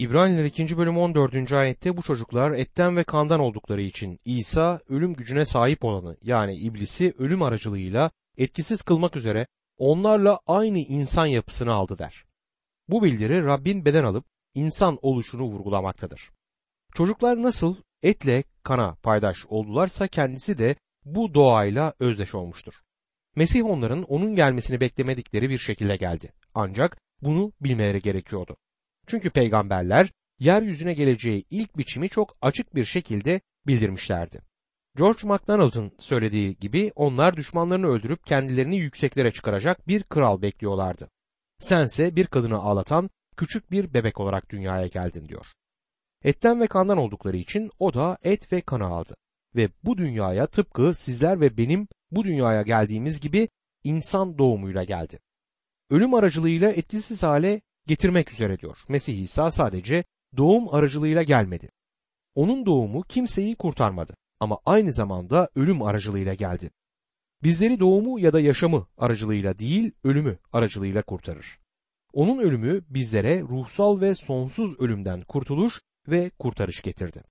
İbraniler 0.00 0.44
2. 0.44 0.78
bölüm 0.78 0.98
14. 0.98 1.52
ayette 1.52 1.96
bu 1.96 2.02
çocuklar 2.02 2.50
etten 2.52 2.96
ve 2.96 3.04
kandan 3.04 3.40
oldukları 3.40 3.82
için 3.82 4.20
İsa 4.24 4.80
ölüm 4.88 5.14
gücüne 5.14 5.44
sahip 5.44 5.84
olanı 5.84 6.16
yani 6.22 6.56
iblisi 6.56 7.14
ölüm 7.18 7.42
aracılığıyla 7.42 8.10
etkisiz 8.38 8.82
kılmak 8.82 9.16
üzere 9.16 9.46
onlarla 9.78 10.40
aynı 10.46 10.78
insan 10.78 11.26
yapısını 11.26 11.72
aldı 11.72 11.98
der. 11.98 12.24
Bu 12.88 13.02
bildiri 13.02 13.44
Rabbin 13.44 13.84
beden 13.84 14.04
alıp 14.04 14.24
insan 14.54 14.98
oluşunu 15.02 15.42
vurgulamaktadır. 15.42 16.30
Çocuklar 16.94 17.42
nasıl 17.42 17.76
etle 18.02 18.44
kana 18.62 18.94
paydaş 18.94 19.46
oldularsa 19.48 20.08
kendisi 20.08 20.58
de 20.58 20.76
bu 21.04 21.34
doğayla 21.34 21.94
özdeş 21.98 22.34
olmuştur. 22.34 22.74
Mesih 23.36 23.64
onların 23.64 24.02
onun 24.02 24.34
gelmesini 24.34 24.80
beklemedikleri 24.80 25.50
bir 25.50 25.58
şekilde 25.58 25.96
geldi. 25.96 26.32
Ancak 26.54 26.96
bunu 27.22 27.52
bilmeleri 27.60 28.02
gerekiyordu. 28.02 28.56
Çünkü 29.10 29.30
peygamberler 29.30 30.12
yeryüzüne 30.38 30.94
geleceği 30.94 31.44
ilk 31.50 31.78
biçimi 31.78 32.08
çok 32.08 32.36
açık 32.42 32.74
bir 32.74 32.84
şekilde 32.84 33.40
bildirmişlerdi. 33.66 34.42
George 34.96 35.28
MacDonald'ın 35.28 35.92
söylediği 35.98 36.56
gibi 36.56 36.92
onlar 36.94 37.36
düşmanlarını 37.36 37.86
öldürüp 37.86 38.26
kendilerini 38.26 38.78
yükseklere 38.78 39.32
çıkaracak 39.32 39.88
bir 39.88 40.02
kral 40.02 40.42
bekliyorlardı. 40.42 41.10
Sense 41.58 42.16
bir 42.16 42.26
kadını 42.26 42.56
ağlatan 42.58 43.10
küçük 43.36 43.70
bir 43.70 43.94
bebek 43.94 44.20
olarak 44.20 44.50
dünyaya 44.50 44.86
geldin 44.86 45.28
diyor. 45.28 45.46
Etten 46.24 46.60
ve 46.60 46.66
kandan 46.66 46.98
oldukları 46.98 47.36
için 47.36 47.70
o 47.78 47.94
da 47.94 48.18
et 48.22 48.52
ve 48.52 48.60
kanı 48.60 48.86
aldı. 48.86 49.16
Ve 49.56 49.68
bu 49.84 49.98
dünyaya 49.98 50.46
tıpkı 50.46 50.94
sizler 50.94 51.40
ve 51.40 51.56
benim 51.56 51.88
bu 52.10 52.24
dünyaya 52.24 52.62
geldiğimiz 52.62 53.20
gibi 53.20 53.48
insan 53.84 54.38
doğumuyla 54.38 54.84
geldi. 54.84 55.18
Ölüm 55.90 56.14
aracılığıyla 56.14 56.70
etkisiz 56.70 57.22
hale 57.22 57.60
getirmek 57.90 58.32
üzere 58.32 58.58
diyor. 58.58 58.78
Mesih 58.88 59.18
İsa 59.18 59.50
sadece 59.50 60.04
doğum 60.36 60.74
aracılığıyla 60.74 61.22
gelmedi. 61.22 61.70
Onun 62.34 62.66
doğumu 62.66 63.02
kimseyi 63.02 63.56
kurtarmadı 63.56 64.14
ama 64.40 64.58
aynı 64.66 64.92
zamanda 64.92 65.48
ölüm 65.54 65.82
aracılığıyla 65.82 66.34
geldi. 66.34 66.70
Bizleri 67.42 67.80
doğumu 67.80 68.20
ya 68.20 68.32
da 68.32 68.40
yaşamı 68.40 68.86
aracılığıyla 68.98 69.58
değil, 69.58 69.92
ölümü 70.04 70.38
aracılığıyla 70.52 71.02
kurtarır. 71.02 71.58
Onun 72.12 72.38
ölümü 72.38 72.82
bizlere 72.88 73.40
ruhsal 73.40 74.00
ve 74.00 74.14
sonsuz 74.14 74.80
ölümden 74.80 75.22
kurtuluş 75.22 75.80
ve 76.08 76.30
kurtarış 76.38 76.82
getirdi. 76.82 77.22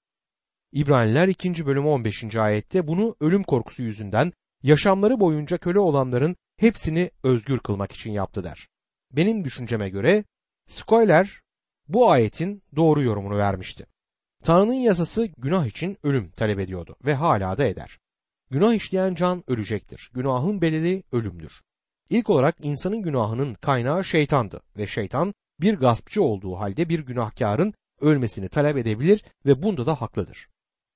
İbraniler 0.72 1.28
2. 1.28 1.66
bölüm 1.66 1.88
15. 1.88 2.36
ayette 2.36 2.88
bunu 2.88 3.16
ölüm 3.20 3.44
korkusu 3.44 3.84
yüzünden 3.84 4.34
yaşamları 4.64 5.20
boyunca 5.20 5.58
köle 5.58 5.80
olanların 5.80 6.36
hepsini 6.58 7.12
özgür 7.24 7.60
kılmak 7.60 7.92
için 7.92 8.12
yaptı 8.12 8.44
der. 8.44 8.68
Benim 9.12 9.44
düşünceme 9.44 9.90
göre 9.90 10.24
Skoyler 10.70 11.42
bu 11.88 12.12
ayetin 12.12 12.64
doğru 12.76 13.04
yorumunu 13.04 13.38
vermişti. 13.38 13.86
Tanrı'nın 14.44 14.74
yasası 14.74 15.26
günah 15.26 15.66
için 15.66 15.98
ölüm 16.04 16.32
talep 16.32 16.60
ediyordu 16.60 16.96
ve 17.06 17.14
hala 17.14 17.58
da 17.58 17.66
eder. 17.66 18.00
Günah 18.52 18.74
işleyen 18.74 19.16
can 19.16 19.44
ölecektir. 19.48 20.12
Günahın 20.14 20.62
bedeli 20.62 21.04
ölümdür. 21.12 21.62
İlk 22.10 22.30
olarak 22.30 22.56
insanın 22.62 23.02
günahının 23.02 23.54
kaynağı 23.54 24.06
şeytandı 24.06 24.62
ve 24.78 24.88
şeytan 24.88 25.34
bir 25.62 25.74
gaspçı 25.74 26.24
olduğu 26.24 26.56
halde 26.56 26.90
bir 26.90 27.00
günahkarın 27.00 27.74
ölmesini 28.02 28.50
talep 28.50 28.78
edebilir 28.78 29.24
ve 29.46 29.64
bunda 29.64 29.86
da 29.86 30.02
haklıdır. 30.02 30.48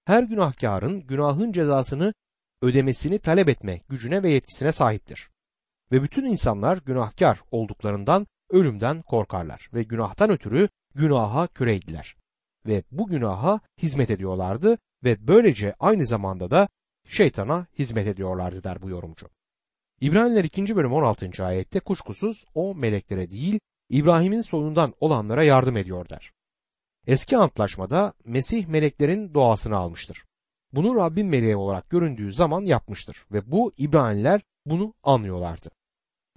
Her 0.06 0.24
günahkarın 0.24 1.02
günahın 1.02 1.52
cezasını 1.52 2.14
ödemesini 2.62 3.20
talep 3.20 3.50
etme 3.50 3.82
gücüne 3.90 4.24
ve 4.24 4.30
yetkisine 4.30 4.72
sahiptir. 4.72 5.30
Ve 5.92 6.04
bütün 6.04 6.24
insanlar 6.24 6.78
günahkar 6.78 7.42
olduklarından 7.52 8.28
ölümden 8.54 9.02
korkarlar 9.02 9.70
ve 9.74 9.84
günahtan 9.84 10.30
ötürü 10.30 10.70
günaha 10.96 11.48
küreydiler. 11.48 12.16
Ve 12.66 12.84
bu 12.92 13.08
günaha 13.08 13.60
hizmet 13.82 14.10
ediyorlardı 14.10 14.78
ve 15.04 15.28
böylece 15.28 15.76
aynı 15.80 16.06
zamanda 16.06 16.52
da 16.52 16.70
şeytana 17.08 17.68
hizmet 17.80 18.08
ediyorlardı 18.08 18.64
der 18.64 18.82
bu 18.82 18.90
yorumcu. 18.90 19.30
İbraniler 20.02 20.44
2. 20.44 20.76
bölüm 20.76 20.94
16. 20.94 21.46
ayette 21.46 21.80
kuşkusuz 21.80 22.46
o 22.54 22.76
meleklere 22.76 23.32
değil 23.32 23.60
İbrahim'in 23.90 24.42
soyundan 24.42 24.94
olanlara 25.00 25.44
yardım 25.44 25.78
ediyor 25.78 26.10
der. 26.10 26.32
Eski 27.08 27.38
antlaşmada 27.38 28.14
Mesih 28.26 28.68
meleklerin 28.68 29.34
doğasını 29.34 29.78
almıştır. 29.78 30.24
Bunu 30.74 30.96
Rabbin 30.96 31.28
meleği 31.28 31.56
olarak 31.56 31.90
göründüğü 31.90 32.34
zaman 32.34 32.62
yapmıştır 32.62 33.26
ve 33.32 33.52
bu 33.52 33.72
İbraniler 33.78 34.42
bunu 34.66 34.94
anlıyorlardı. 35.04 35.70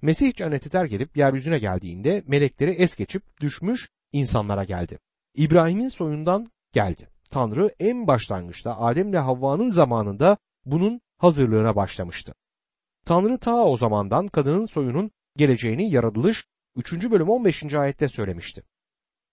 Mesih 0.01 0.33
cenneti 0.33 0.69
terk 0.69 0.93
edip 0.93 1.17
yeryüzüne 1.17 1.59
geldiğinde 1.59 2.23
melekleri 2.27 2.71
es 2.71 2.95
geçip 2.95 3.41
düşmüş 3.41 3.89
insanlara 4.11 4.63
geldi. 4.63 4.99
İbrahim'in 5.35 5.87
soyundan 5.87 6.47
geldi. 6.73 7.09
Tanrı 7.31 7.71
en 7.79 8.07
başlangıçta 8.07 8.79
Adem 8.79 9.09
ile 9.09 9.19
Havva'nın 9.19 9.69
zamanında 9.69 10.37
bunun 10.65 11.01
hazırlığına 11.17 11.75
başlamıştı. 11.75 12.33
Tanrı 13.05 13.37
ta 13.37 13.65
o 13.65 13.77
zamandan 13.77 14.27
kadının 14.27 14.65
soyunun 14.65 15.11
geleceğini 15.37 15.91
yaratılış 15.91 16.45
3. 16.75 16.93
bölüm 16.93 17.29
15. 17.29 17.73
ayette 17.73 18.07
söylemişti. 18.07 18.63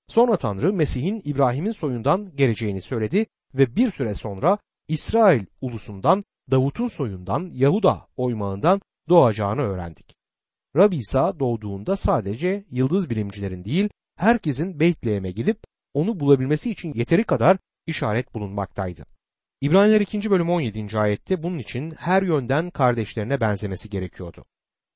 Sonra 0.09 0.37
Tanrı 0.37 0.73
Mesih'in 0.73 1.23
İbrahim'in 1.25 1.73
soyundan 1.73 2.37
geleceğini 2.37 2.81
söyledi 2.81 3.27
ve 3.55 3.77
bir 3.77 3.91
süre 3.91 4.15
sonra 4.15 4.59
İsrail 4.89 5.47
ulusundan, 5.61 6.25
Davut'un 6.51 6.89
soyundan, 6.89 7.51
Yahuda 7.55 8.07
oymağından 8.17 8.81
doğacağını 9.09 9.63
öğrendik. 9.63 10.17
Rabbi 10.77 10.97
İsa 10.97 11.41
doğduğunda 11.41 11.97
sadece 11.97 12.65
yıldız 12.71 13.11
bilimcilerin 13.11 13.65
değil, 13.65 13.89
herkesin 14.17 14.81
Beytlehem'e 14.81 15.31
gidip 15.31 15.59
onu 15.95 16.21
bulabilmesi 16.21 16.71
için 16.71 16.93
yeteri 16.95 17.25
kadar 17.25 17.59
işaret 17.87 18.35
bulunmaktaydı. 18.35 19.07
İbraniler 19.61 20.01
2. 20.01 20.31
bölüm 20.31 20.51
17. 20.51 20.99
ayette 20.99 21.43
bunun 21.43 21.59
için 21.59 21.91
her 21.91 22.23
yönden 22.23 22.71
kardeşlerine 22.71 23.41
benzemesi 23.41 23.91
gerekiyordu. 23.91 24.45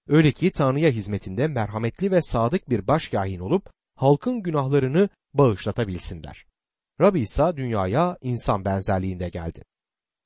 Öyle 0.09 0.33
ki 0.33 0.51
Tanrı'ya 0.51 0.91
hizmetinde 0.91 1.49
merhametli 1.49 2.11
ve 2.11 2.23
sadık 2.23 2.71
bir 2.71 2.87
başkahin 2.87 3.41
olup 3.41 3.71
halkın 3.95 4.43
günahlarını 4.43 5.09
bağışlatabilsinler. 5.35 6.47
Rabbi 7.01 7.21
İsa 7.21 7.57
dünyaya 7.57 8.19
insan 8.21 8.65
benzerliğinde 8.65 9.29
geldi. 9.29 9.65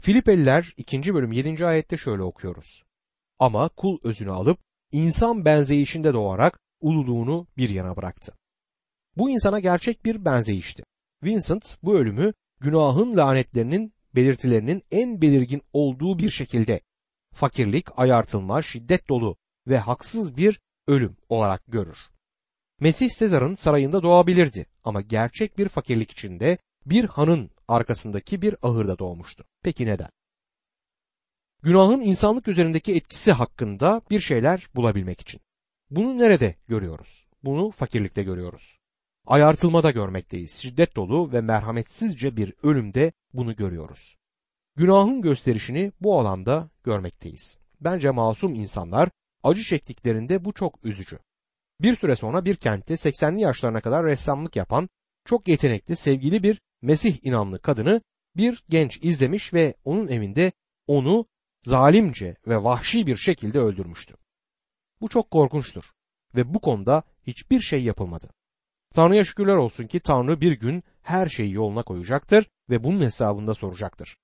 Filipeliler 0.02 0.74
2. 0.76 1.14
bölüm 1.14 1.32
7. 1.32 1.66
ayette 1.66 1.96
şöyle 1.96 2.22
okuyoruz. 2.22 2.82
Ama 3.38 3.68
kul 3.68 3.98
özünü 4.02 4.30
alıp 4.30 4.58
insan 4.92 5.44
benzeyişinde 5.44 6.12
doğarak 6.12 6.58
ululuğunu 6.80 7.46
bir 7.56 7.68
yana 7.68 7.96
bıraktı. 7.96 8.32
Bu 9.16 9.30
insana 9.30 9.60
gerçek 9.60 10.04
bir 10.04 10.24
benzeyişti. 10.24 10.84
Vincent 11.22 11.78
bu 11.82 11.98
ölümü 11.98 12.32
günahın 12.60 13.16
lanetlerinin 13.16 13.92
belirtilerinin 14.14 14.82
en 14.90 15.22
belirgin 15.22 15.62
olduğu 15.72 16.18
bir 16.18 16.30
şekilde 16.30 16.80
fakirlik, 17.34 17.86
ayartılma, 17.96 18.62
şiddet 18.62 19.08
dolu 19.08 19.36
ve 19.66 19.78
haksız 19.78 20.36
bir 20.36 20.60
ölüm 20.86 21.16
olarak 21.28 21.62
görür. 21.68 21.98
Mesih 22.80 23.10
Sezar'ın 23.10 23.54
sarayında 23.54 24.02
doğabilirdi 24.02 24.66
ama 24.84 25.00
gerçek 25.00 25.58
bir 25.58 25.68
fakirlik 25.68 26.10
içinde 26.10 26.58
bir 26.86 27.04
hanın 27.04 27.50
arkasındaki 27.68 28.42
bir 28.42 28.56
ahırda 28.62 28.98
doğmuştu. 28.98 29.44
Peki 29.62 29.86
neden? 29.86 30.08
Günahın 31.64 32.00
insanlık 32.00 32.48
üzerindeki 32.48 32.94
etkisi 32.94 33.32
hakkında 33.32 34.02
bir 34.10 34.20
şeyler 34.20 34.68
bulabilmek 34.74 35.20
için. 35.20 35.40
Bunu 35.90 36.18
nerede 36.18 36.56
görüyoruz? 36.68 37.26
Bunu 37.44 37.70
fakirlikte 37.70 38.22
görüyoruz. 38.22 38.78
Ayartılmada 39.26 39.90
görmekteyiz. 39.90 40.52
Şiddet 40.52 40.96
dolu 40.96 41.32
ve 41.32 41.40
merhametsizce 41.40 42.36
bir 42.36 42.54
ölümde 42.62 43.12
bunu 43.32 43.56
görüyoruz. 43.56 44.16
Günahın 44.76 45.22
gösterişini 45.22 45.92
bu 46.00 46.20
alanda 46.20 46.70
görmekteyiz. 46.84 47.58
Bence 47.80 48.10
masum 48.10 48.54
insanlar 48.54 49.10
acı 49.42 49.62
çektiklerinde 49.62 50.44
bu 50.44 50.52
çok 50.52 50.84
üzücü. 50.84 51.18
Bir 51.80 51.96
süre 51.96 52.16
sonra 52.16 52.44
bir 52.44 52.56
kentte 52.56 52.94
80'li 52.94 53.40
yaşlarına 53.40 53.80
kadar 53.80 54.04
ressamlık 54.04 54.56
yapan 54.56 54.88
çok 55.24 55.48
yetenekli 55.48 55.96
sevgili 55.96 56.42
bir 56.42 56.60
Mesih 56.82 57.18
inanlı 57.22 57.58
kadını 57.58 58.00
bir 58.36 58.64
genç 58.68 58.98
izlemiş 59.02 59.54
ve 59.54 59.74
onun 59.84 60.08
evinde 60.08 60.52
onu 60.86 61.26
zalimce 61.62 62.36
ve 62.46 62.64
vahşi 62.64 63.06
bir 63.06 63.16
şekilde 63.16 63.58
öldürmüştü. 63.58 64.14
Bu 65.00 65.08
çok 65.08 65.30
korkunçtur 65.30 65.84
ve 66.34 66.54
bu 66.54 66.60
konuda 66.60 67.02
hiçbir 67.26 67.60
şey 67.60 67.82
yapılmadı. 67.82 68.28
Tanrı'ya 68.94 69.24
şükürler 69.24 69.56
olsun 69.56 69.86
ki 69.86 70.00
Tanrı 70.00 70.40
bir 70.40 70.52
gün 70.52 70.82
her 71.02 71.28
şeyi 71.28 71.52
yoluna 71.52 71.82
koyacaktır 71.82 72.46
ve 72.70 72.84
bunun 72.84 73.00
hesabında 73.00 73.54
soracaktır. 73.54 74.16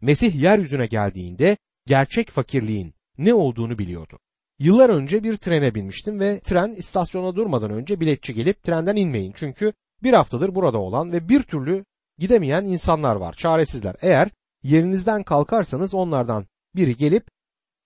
Mesih 0.00 0.34
yeryüzüne 0.34 0.86
geldiğinde 0.86 1.56
gerçek 1.86 2.30
fakirliğin 2.30 2.94
ne 3.18 3.34
olduğunu 3.34 3.78
biliyordu. 3.78 4.18
Yıllar 4.58 4.90
önce 4.90 5.24
bir 5.24 5.36
trene 5.36 5.74
binmiştim 5.74 6.20
ve 6.20 6.40
tren 6.40 6.68
istasyona 6.68 7.36
durmadan 7.36 7.70
önce 7.70 8.00
biletçi 8.00 8.34
gelip 8.34 8.62
trenden 8.62 8.96
inmeyin 8.96 9.32
çünkü 9.36 9.72
bir 10.02 10.12
haftadır 10.12 10.54
burada 10.54 10.78
olan 10.78 11.12
ve 11.12 11.28
bir 11.28 11.42
türlü 11.42 11.84
gidemeyen 12.18 12.64
insanlar 12.64 13.16
var, 13.16 13.32
çaresizler. 13.32 13.94
Eğer 14.00 14.30
yerinizden 14.62 15.22
kalkarsanız 15.22 15.94
onlardan 15.94 16.46
biri 16.76 16.96
gelip 16.96 17.28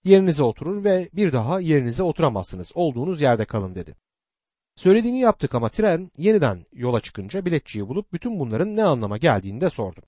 yerinize 0.04 0.44
oturur 0.44 0.84
ve 0.84 1.08
bir 1.12 1.32
daha 1.32 1.60
yerinize 1.60 2.02
oturamazsınız. 2.02 2.72
Olduğunuz 2.74 3.20
yerde 3.20 3.44
kalın 3.44 3.74
dedi. 3.74 3.94
Söylediğini 4.76 5.20
yaptık 5.20 5.54
ama 5.54 5.68
tren 5.68 6.10
yeniden 6.18 6.66
yola 6.72 7.00
çıkınca 7.00 7.44
biletçiyi 7.44 7.88
bulup 7.88 8.12
bütün 8.12 8.38
bunların 8.38 8.76
ne 8.76 8.84
anlama 8.84 9.18
geldiğini 9.18 9.60
de 9.60 9.70
sordum. 9.70 10.04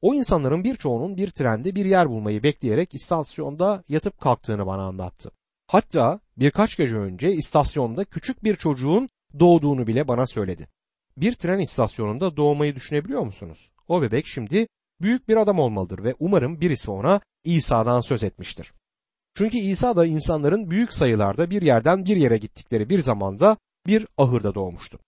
O 0.00 0.14
insanların 0.14 0.64
birçoğunun 0.64 1.16
bir 1.16 1.30
trende 1.30 1.74
bir 1.74 1.84
yer 1.84 2.08
bulmayı 2.08 2.42
bekleyerek 2.42 2.94
istasyonda 2.94 3.84
yatıp 3.88 4.20
kalktığını 4.20 4.66
bana 4.66 4.82
anlattı. 4.82 5.30
Hatta 5.66 6.20
birkaç 6.36 6.76
gece 6.76 6.96
önce 6.96 7.32
istasyonda 7.32 8.04
küçük 8.04 8.44
bir 8.44 8.56
çocuğun 8.56 9.08
doğduğunu 9.40 9.86
bile 9.86 10.08
bana 10.08 10.26
söyledi. 10.26 10.68
Bir 11.16 11.34
tren 11.34 11.58
istasyonunda 11.58 12.36
doğmayı 12.36 12.74
düşünebiliyor 12.74 13.22
musunuz? 13.22 13.70
O 13.88 14.02
bebek 14.02 14.26
şimdi 14.26 14.68
büyük 15.00 15.28
bir 15.28 15.36
adam 15.36 15.58
olmalıdır 15.58 16.04
ve 16.04 16.14
umarım 16.18 16.60
birisi 16.60 16.90
ona 16.90 17.20
İsa'dan 17.44 18.00
söz 18.00 18.24
etmiştir. 18.24 18.72
Çünkü 19.34 19.56
İsa 19.56 19.96
da 19.96 20.06
insanların 20.06 20.70
büyük 20.70 20.92
sayılarda 20.92 21.50
bir 21.50 21.62
yerden 21.62 22.04
bir 22.04 22.16
yere 22.16 22.38
gittikleri 22.38 22.90
bir 22.90 22.98
zamanda 22.98 23.56
bir 23.86 24.06
ahırda 24.18 24.54
doğmuştu. 24.54 24.98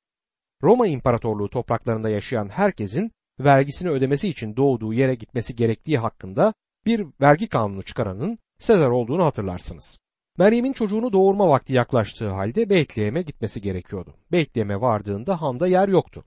Roma 0.62 0.86
İmparatorluğu 0.86 1.50
topraklarında 1.50 2.08
yaşayan 2.08 2.48
herkesin 2.48 3.12
vergisini 3.40 3.90
ödemesi 3.90 4.28
için 4.28 4.56
doğduğu 4.56 4.94
yere 4.94 5.14
gitmesi 5.14 5.56
gerektiği 5.56 5.98
hakkında 5.98 6.54
bir 6.86 7.06
vergi 7.20 7.48
kanunu 7.48 7.82
çıkaranın 7.82 8.38
Sezar 8.58 8.90
olduğunu 8.90 9.24
hatırlarsınız. 9.24 9.98
Meryem'in 10.38 10.72
çocuğunu 10.72 11.12
doğurma 11.12 11.48
vakti 11.48 11.72
yaklaştığı 11.72 12.28
halde 12.28 12.70
Betlehem'e 12.70 13.22
gitmesi 13.22 13.60
gerekiyordu. 13.60 14.14
Betlehem'e 14.32 14.80
vardığında 14.80 15.42
handa 15.42 15.66
yer 15.66 15.88
yoktu. 15.88 16.24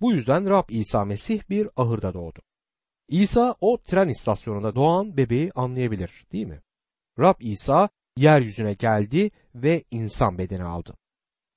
Bu 0.00 0.12
yüzden 0.12 0.50
Rab 0.50 0.68
İsa 0.68 1.04
Mesih 1.04 1.40
bir 1.50 1.68
ahırda 1.76 2.14
doğdu. 2.14 2.38
İsa 3.08 3.54
o 3.60 3.78
tren 3.78 4.08
istasyonunda 4.08 4.74
doğan 4.74 5.16
bebeği 5.16 5.52
anlayabilir 5.54 6.26
değil 6.32 6.46
mi? 6.46 6.60
Rab 7.18 7.34
İsa 7.40 7.88
yeryüzüne 8.16 8.72
geldi 8.72 9.30
ve 9.54 9.84
insan 9.90 10.38
bedeni 10.38 10.64
aldı. 10.64 10.94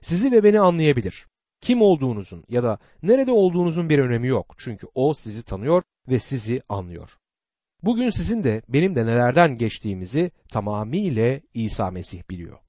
Sizi 0.02 0.32
ve 0.32 0.44
beni 0.44 0.60
anlayabilir. 0.60 1.28
Kim 1.62 1.82
olduğunuzun 1.82 2.44
ya 2.50 2.64
da 2.64 2.80
nerede 3.04 3.32
olduğunuzun 3.32 3.90
bir 3.90 4.00
önemi 4.00 4.28
yok. 4.28 4.56
Çünkü 4.58 4.88
o 4.96 5.14
sizi 5.14 5.44
tanıyor 5.44 5.84
ve 6.10 6.20
sizi 6.20 6.62
anlıyor. 6.70 7.10
Bugün 7.84 8.10
sizin 8.10 8.44
de 8.44 8.62
benim 8.70 8.96
de 8.96 9.06
nelerden 9.06 9.58
geçtiğimizi 9.58 10.32
tamamıyla 10.50 11.40
İsa 11.54 11.92
Mesih 11.92 12.30
biliyor. 12.30 12.60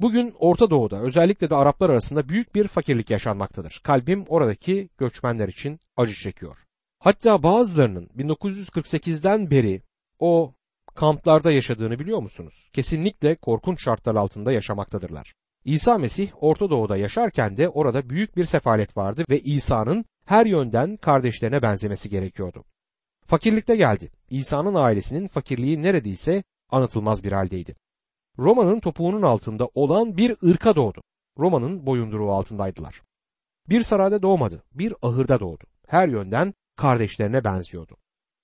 Bugün 0.00 0.34
Orta 0.38 0.70
Doğu'da 0.70 1.00
özellikle 1.00 1.50
de 1.50 1.54
Araplar 1.54 1.90
arasında 1.90 2.28
büyük 2.28 2.54
bir 2.54 2.68
fakirlik 2.68 3.10
yaşanmaktadır. 3.10 3.80
Kalbim 3.84 4.24
oradaki 4.28 4.88
göçmenler 4.98 5.48
için 5.48 5.80
acı 5.96 6.14
çekiyor. 6.14 6.67
Hatta 6.98 7.42
bazılarının 7.42 8.06
1948'den 8.06 9.50
beri 9.50 9.82
o 10.18 10.54
kamplarda 10.94 11.52
yaşadığını 11.52 11.98
biliyor 11.98 12.18
musunuz? 12.18 12.68
Kesinlikle 12.72 13.36
korkunç 13.36 13.82
şartlar 13.82 14.14
altında 14.14 14.52
yaşamaktadırlar. 14.52 15.34
İsa 15.64 15.98
Mesih 15.98 16.30
Orta 16.40 16.70
Doğu'da 16.70 16.96
yaşarken 16.96 17.56
de 17.56 17.68
orada 17.68 18.10
büyük 18.10 18.36
bir 18.36 18.44
sefalet 18.44 18.96
vardı 18.96 19.24
ve 19.30 19.40
İsa'nın 19.40 20.04
her 20.26 20.46
yönden 20.46 20.96
kardeşlerine 20.96 21.62
benzemesi 21.62 22.08
gerekiyordu. 22.10 22.64
Fakirlikte 23.26 23.76
geldi. 23.76 24.10
İsa'nın 24.30 24.74
ailesinin 24.74 25.28
fakirliği 25.28 25.82
neredeyse 25.82 26.42
anlatılmaz 26.70 27.24
bir 27.24 27.32
haldeydi. 27.32 27.74
Roma'nın 28.38 28.80
topuğunun 28.80 29.22
altında 29.22 29.68
olan 29.74 30.16
bir 30.16 30.36
ırka 30.44 30.76
doğdu. 30.76 31.02
Roma'nın 31.38 31.86
boyunduruğu 31.86 32.32
altındaydılar. 32.32 33.02
Bir 33.68 33.82
sarayda 33.82 34.22
doğmadı, 34.22 34.62
bir 34.72 34.94
ahırda 35.02 35.40
doğdu. 35.40 35.64
Her 35.86 36.08
yönden 36.08 36.54
kardeşlerine 36.78 37.44
benziyordu. 37.44 37.96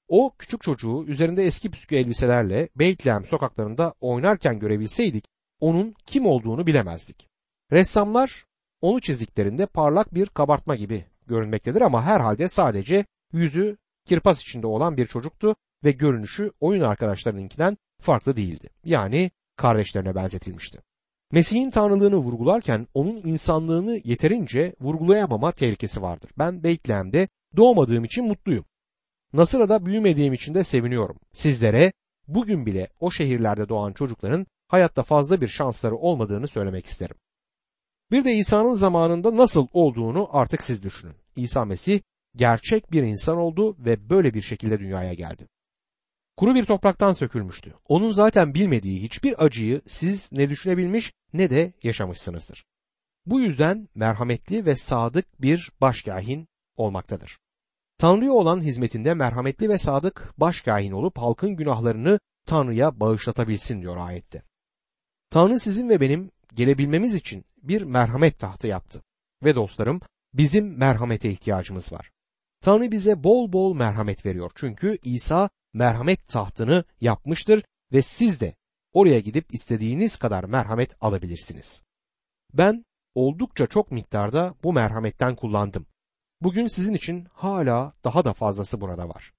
O 0.09 0.35
küçük 0.39 0.63
çocuğu 0.63 1.05
üzerinde 1.07 1.45
eski 1.45 1.71
püskü 1.71 1.97
elbiselerle 1.97 2.69
Beytlehem 2.77 3.25
sokaklarında 3.25 3.95
oynarken 4.01 4.59
görebilseydik 4.59 5.25
onun 5.61 5.95
kim 6.07 6.27
olduğunu 6.27 6.67
bilemezdik. 6.67 7.29
Ressamlar 7.73 8.45
onu 8.81 9.01
çizdiklerinde 9.01 9.67
parlak 9.67 10.15
bir 10.15 10.27
kabartma 10.27 10.77
gibi 10.77 11.05
görünmektedir 11.27 11.81
ama 11.81 12.03
herhalde 12.03 12.49
sadece 12.49 13.05
yüzü 13.33 13.77
kirpas 14.05 14.43
içinde 14.43 14.67
olan 14.67 14.97
bir 14.97 15.07
çocuktu 15.07 15.57
ve 15.85 15.93
görünüşü 15.93 16.53
oyun 16.61 16.83
arkadaşlarınınkinden 16.83 17.77
farklı 18.01 18.37
değildi. 18.37 18.69
Yani 18.85 19.31
kardeşlerine 19.57 20.15
benzetilmişti. 20.15 20.79
Mesih'in 21.33 21.71
tanrılığını 21.71 22.17
vurgularken 22.17 22.87
onun 22.95 23.17
insanlığını 23.17 24.01
yeterince 24.05 24.75
vurgulayamama 24.81 25.53
tehlikesi 25.53 26.03
vardır. 26.03 26.31
Ben 26.39 26.63
Beytlehem'de 26.63 27.29
doğmadığım 27.57 28.05
için 28.05 28.25
mutluyum. 28.25 28.65
Nasıra'da 29.33 29.87
büyümediğim 29.87 30.33
için 30.33 30.55
de 30.55 30.65
seviniyorum. 30.65 31.17
Sizlere 31.33 31.93
bugün 32.29 32.67
bile 32.67 32.89
o 33.01 33.11
şehirlerde 33.11 33.69
doğan 33.69 33.93
çocukların 33.93 34.47
hayatta 34.69 35.03
fazla 35.03 35.41
bir 35.41 35.49
şansları 35.49 35.97
olmadığını 35.97 36.49
söylemek 36.49 36.87
isterim. 36.87 37.17
Bir 38.11 38.25
de 38.25 38.33
İsa'nın 38.35 38.75
zamanında 38.75 39.37
nasıl 39.37 39.67
olduğunu 39.73 40.29
artık 40.33 40.63
siz 40.63 40.83
düşünün. 40.83 41.17
İsa 41.37 41.65
Mesih 41.65 42.01
gerçek 42.37 42.93
bir 42.93 43.03
insan 43.03 43.37
oldu 43.37 43.77
ve 43.79 44.11
böyle 44.11 44.35
bir 44.35 44.43
şekilde 44.43 44.79
dünyaya 44.79 45.15
geldi. 45.15 45.49
Kuru 46.37 46.55
bir 46.55 46.65
topraktan 46.65 47.13
sökülmüştü. 47.13 47.75
Onun 47.89 48.13
zaten 48.13 48.55
bilmediği 48.55 49.03
hiçbir 49.03 49.45
acıyı 49.45 49.83
siz 49.87 50.33
ne 50.33 50.49
düşünebilmiş 50.49 51.13
ne 51.33 51.51
de 51.51 51.73
yaşamışsınızdır. 51.83 52.65
Bu 53.27 53.41
yüzden 53.41 53.89
merhametli 53.95 54.67
ve 54.67 54.77
sadık 54.77 55.43
bir 55.43 55.71
başkahin 55.81 56.49
olmaktadır. 56.77 57.39
Tanrı'ya 58.05 58.33
olan 58.33 58.61
hizmetinde 58.61 59.15
merhametli 59.15 59.69
ve 59.69 59.79
sadık 59.79 60.33
başkahin 60.39 60.93
olup 60.93 61.19
halkın 61.19 61.57
günahlarını 61.57 62.21
Tanrı'ya 62.47 63.01
bağışlatabilsin 63.01 63.83
diyor 63.83 63.97
ayette. 63.97 64.43
Tanrı 65.31 65.59
sizin 65.59 65.89
ve 65.89 66.01
benim 66.01 66.31
gelebilmemiz 66.55 67.15
için 67.15 67.45
bir 67.63 67.83
merhamet 67.83 68.39
tahtı 68.39 68.67
yaptı. 68.67 69.03
Ve 69.45 69.55
dostlarım 69.55 70.01
bizim 70.35 70.79
merhamete 70.79 71.31
ihtiyacımız 71.31 71.93
var. 71.93 72.11
Tanrı 72.61 72.93
bize 72.93 73.25
bol 73.25 73.53
bol 73.53 73.75
merhamet 73.75 74.27
veriyor. 74.27 74.51
Çünkü 74.55 74.99
İsa 75.05 75.51
merhamet 75.73 76.29
tahtını 76.29 76.85
yapmıştır 77.01 77.65
ve 77.93 78.03
siz 78.03 78.41
de 78.41 78.55
oraya 78.93 79.21
gidip 79.21 79.55
istediğiniz 79.55 80.17
kadar 80.17 80.45
merhamet 80.45 80.97
alabilirsiniz. 81.01 81.83
Ben 82.55 82.85
oldukça 83.15 83.67
çok 83.67 83.91
miktarda 83.91 84.55
bu 84.63 84.73
merhametten 84.73 85.37
kullandım. 85.37 85.87
Bugün 86.41 86.67
sizin 86.67 86.95
için 86.95 87.27
hala 87.33 87.93
daha 88.05 88.25
da 88.25 88.33
fazlası 88.33 88.81
burada 88.81 89.09
var. 89.09 89.33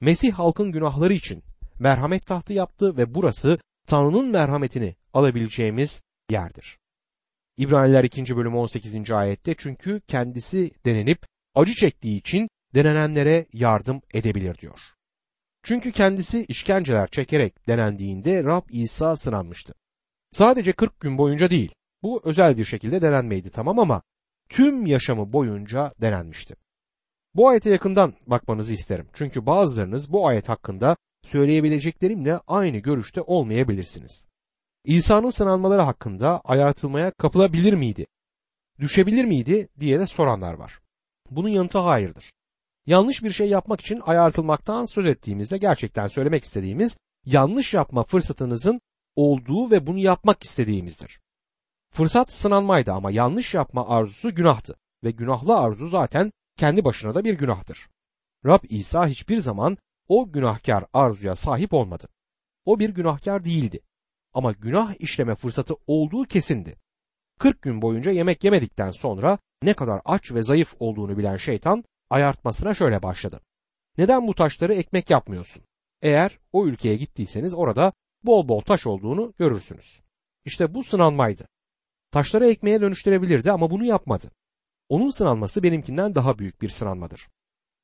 Mesih 0.00 0.32
halkın 0.32 0.72
günahları 0.72 1.12
için 1.12 1.42
merhamet 1.78 2.26
tahtı 2.26 2.52
yaptı 2.52 2.96
ve 2.96 3.14
burası 3.14 3.58
Tanrı'nın 3.86 4.28
merhametini 4.28 4.96
alabileceğimiz 5.12 6.02
yerdir. 6.30 6.78
İbraniler 7.56 8.04
2. 8.04 8.36
bölüm 8.36 8.56
18. 8.56 9.10
ayette 9.10 9.54
çünkü 9.58 10.00
kendisi 10.00 10.70
denenip 10.86 11.26
acı 11.54 11.74
çektiği 11.74 12.18
için 12.18 12.48
denenenlere 12.74 13.46
yardım 13.52 14.02
edebilir 14.14 14.58
diyor. 14.58 14.80
Çünkü 15.62 15.92
kendisi 15.92 16.44
işkenceler 16.44 17.08
çekerek 17.08 17.68
denendiğinde 17.68 18.44
Rab 18.44 18.62
İsa 18.70 19.16
sınanmıştı. 19.16 19.74
Sadece 20.30 20.72
40 20.72 21.00
gün 21.00 21.18
boyunca 21.18 21.50
değil, 21.50 21.74
bu 22.02 22.20
özel 22.24 22.58
bir 22.58 22.64
şekilde 22.64 23.02
denenmeydi 23.02 23.50
tamam 23.50 23.78
ama 23.78 24.02
tüm 24.50 24.86
yaşamı 24.86 25.32
boyunca 25.32 25.92
denenmişti. 26.00 26.54
Bu 27.34 27.48
ayete 27.48 27.70
yakından 27.70 28.14
bakmanızı 28.26 28.74
isterim. 28.74 29.08
Çünkü 29.12 29.46
bazılarınız 29.46 30.12
bu 30.12 30.26
ayet 30.26 30.48
hakkında 30.48 30.96
söyleyebileceklerimle 31.24 32.40
aynı 32.46 32.78
görüşte 32.78 33.20
olmayabilirsiniz. 33.20 34.26
İsa'nın 34.84 35.30
sınanmaları 35.30 35.82
hakkında 35.82 36.40
ayartılmaya 36.40 37.10
kapılabilir 37.10 37.72
miydi? 37.72 38.06
Düşebilir 38.78 39.24
miydi 39.24 39.68
diye 39.80 40.00
de 40.00 40.06
soranlar 40.06 40.54
var. 40.54 40.80
Bunun 41.30 41.48
yanıtı 41.48 41.78
hayırdır. 41.78 42.32
Yanlış 42.86 43.22
bir 43.22 43.30
şey 43.30 43.48
yapmak 43.48 43.80
için 43.80 44.00
ayartılmaktan 44.04 44.84
söz 44.84 45.06
ettiğimizde 45.06 45.58
gerçekten 45.58 46.06
söylemek 46.06 46.44
istediğimiz 46.44 46.96
yanlış 47.24 47.74
yapma 47.74 48.04
fırsatınızın 48.04 48.80
olduğu 49.16 49.70
ve 49.70 49.86
bunu 49.86 49.98
yapmak 49.98 50.42
istediğimizdir. 50.44 51.20
Fırsat 51.94 52.32
sınanmaydı 52.32 52.92
ama 52.92 53.10
yanlış 53.10 53.54
yapma 53.54 53.88
arzusu 53.88 54.34
günahtı 54.34 54.76
ve 55.04 55.10
günahlı 55.10 55.58
arzu 55.58 55.88
zaten 55.88 56.32
kendi 56.56 56.84
başına 56.84 57.14
da 57.14 57.24
bir 57.24 57.34
günahtır. 57.34 57.88
Rab 58.46 58.64
İsa 58.68 59.06
hiçbir 59.06 59.38
zaman 59.38 59.78
o 60.08 60.32
günahkar 60.32 60.84
arzuya 60.92 61.36
sahip 61.36 61.72
olmadı. 61.72 62.08
O 62.64 62.78
bir 62.78 62.90
günahkar 62.90 63.44
değildi. 63.44 63.80
Ama 64.32 64.52
günah 64.52 64.94
işleme 64.98 65.34
fırsatı 65.34 65.74
olduğu 65.86 66.24
kesindi. 66.24 66.76
40 67.38 67.62
gün 67.62 67.82
boyunca 67.82 68.10
yemek 68.10 68.44
yemedikten 68.44 68.90
sonra 68.90 69.38
ne 69.62 69.74
kadar 69.74 70.00
aç 70.04 70.32
ve 70.32 70.42
zayıf 70.42 70.74
olduğunu 70.80 71.18
bilen 71.18 71.36
şeytan 71.36 71.84
ayartmasına 72.10 72.74
şöyle 72.74 73.02
başladı. 73.02 73.40
Neden 73.98 74.26
bu 74.26 74.34
taşları 74.34 74.74
ekmek 74.74 75.10
yapmıyorsun? 75.10 75.62
Eğer 76.02 76.38
o 76.52 76.66
ülkeye 76.66 76.96
gittiyseniz 76.96 77.54
orada 77.54 77.92
bol 78.22 78.48
bol 78.48 78.60
taş 78.60 78.86
olduğunu 78.86 79.34
görürsünüz. 79.38 80.00
İşte 80.44 80.74
bu 80.74 80.82
sınanmaydı. 80.82 81.48
Taşları 82.10 82.46
ekmeğe 82.46 82.80
dönüştürebilirdi 82.80 83.52
ama 83.52 83.70
bunu 83.70 83.84
yapmadı. 83.84 84.30
Onun 84.88 85.10
sınanması 85.10 85.62
benimkinden 85.62 86.14
daha 86.14 86.38
büyük 86.38 86.62
bir 86.62 86.68
sınanmadır. 86.68 87.28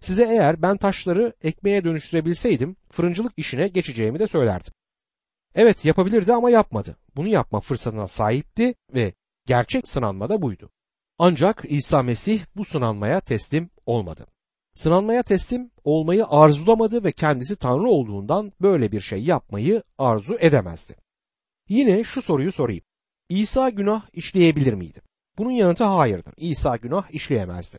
Size 0.01 0.25
eğer 0.25 0.63
ben 0.63 0.77
taşları 0.77 1.35
ekmeğe 1.43 1.85
dönüştürebilseydim 1.85 2.77
fırıncılık 2.91 3.33
işine 3.37 3.69
geçeceğimi 3.69 4.19
de 4.19 4.27
söylerdim. 4.27 4.73
Evet 5.55 5.85
yapabilirdi 5.85 6.33
ama 6.33 6.51
yapmadı. 6.51 6.97
Bunu 7.17 7.29
yapma 7.29 7.61
fırsatına 7.61 8.09
sahipti 8.09 8.75
ve 8.95 9.15
gerçek 9.47 9.89
sınanma 9.89 10.29
da 10.29 10.43
buydu. 10.43 10.71
Ancak 11.19 11.65
İsa 11.69 12.03
Mesih 12.03 12.41
bu 12.57 12.65
sınanmaya 12.65 13.21
teslim 13.21 13.71
olmadı. 13.87 14.27
Sınanmaya 14.75 15.23
teslim 15.23 15.71
olmayı 15.85 16.27
arzulamadı 16.27 17.05
ve 17.05 17.13
kendisi 17.13 17.57
Tanrı 17.57 17.89
olduğundan 17.89 18.53
böyle 18.61 18.93
bir 18.93 19.01
şey 19.01 19.23
yapmayı 19.23 19.83
arzu 19.99 20.37
edemezdi. 20.41 20.97
Yine 21.69 22.05
şu 22.05 22.23
soruyu 22.23 22.53
sorayım. 22.53 22.85
İsa 23.29 23.71
günah 23.71 24.07
işleyebilir 24.13 24.73
miydi? 24.73 25.01
Bunun 25.39 25.51
yanıtı 25.51 25.85
hayırdır. 25.85 26.35
İsa 26.37 26.77
günah 26.77 27.11
işleyemezdi. 27.11 27.79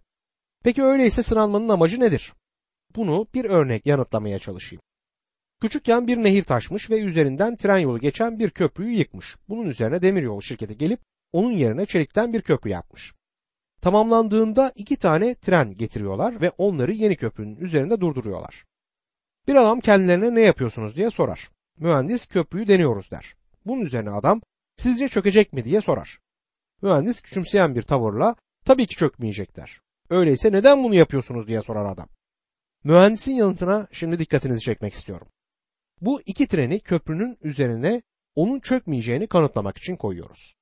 Peki 0.63 0.83
öyleyse 0.83 1.23
sınanmanın 1.23 1.69
amacı 1.69 1.99
nedir? 1.99 2.33
Bunu 2.95 3.27
bir 3.33 3.45
örnek 3.45 3.85
yanıtlamaya 3.85 4.39
çalışayım. 4.39 4.81
Küçükken 5.61 6.07
bir 6.07 6.17
nehir 6.17 6.43
taşmış 6.43 6.89
ve 6.89 6.99
üzerinden 6.99 7.55
tren 7.55 7.77
yolu 7.77 7.99
geçen 7.99 8.39
bir 8.39 8.49
köprüyü 8.49 8.97
yıkmış. 8.97 9.35
Bunun 9.49 9.65
üzerine 9.65 10.01
demiryolu 10.01 10.41
şirketi 10.41 10.77
gelip 10.77 10.99
onun 11.33 11.51
yerine 11.51 11.85
çelikten 11.85 12.33
bir 12.33 12.41
köprü 12.41 12.69
yapmış. 12.69 13.13
Tamamlandığında 13.81 14.71
iki 14.75 14.95
tane 14.95 15.35
tren 15.35 15.73
getiriyorlar 15.77 16.41
ve 16.41 16.49
onları 16.49 16.91
yeni 16.91 17.15
köprünün 17.15 17.55
üzerinde 17.55 18.01
durduruyorlar. 18.01 18.65
Bir 19.47 19.55
adam 19.55 19.79
kendilerine 19.79 20.35
ne 20.35 20.41
yapıyorsunuz 20.41 20.95
diye 20.95 21.09
sorar. 21.09 21.49
Mühendis 21.79 22.25
köprüyü 22.25 22.67
deniyoruz 22.67 23.11
der. 23.11 23.35
Bunun 23.65 23.81
üzerine 23.81 24.09
adam 24.09 24.41
sizce 24.77 25.09
çökecek 25.09 25.53
mi 25.53 25.63
diye 25.63 25.81
sorar. 25.81 26.19
Mühendis 26.81 27.21
küçümseyen 27.21 27.75
bir 27.75 27.81
tavırla 27.81 28.35
tabii 28.65 28.85
ki 28.85 28.95
çökmeyecek 28.95 29.55
der. 29.55 29.81
Öyleyse 30.09 30.51
neden 30.51 30.83
bunu 30.83 30.95
yapıyorsunuz 30.95 31.47
diye 31.47 31.61
sorar 31.61 31.85
adam. 31.85 32.09
Mühendisin 32.83 33.33
yanıtına 33.33 33.87
şimdi 33.91 34.19
dikkatinizi 34.19 34.59
çekmek 34.59 34.93
istiyorum. 34.93 35.27
Bu 36.01 36.21
iki 36.21 36.47
treni 36.47 36.79
köprünün 36.79 37.37
üzerine 37.41 38.01
onun 38.35 38.59
çökmeyeceğini 38.59 39.27
kanıtlamak 39.27 39.77
için 39.77 39.95
koyuyoruz. 39.95 40.55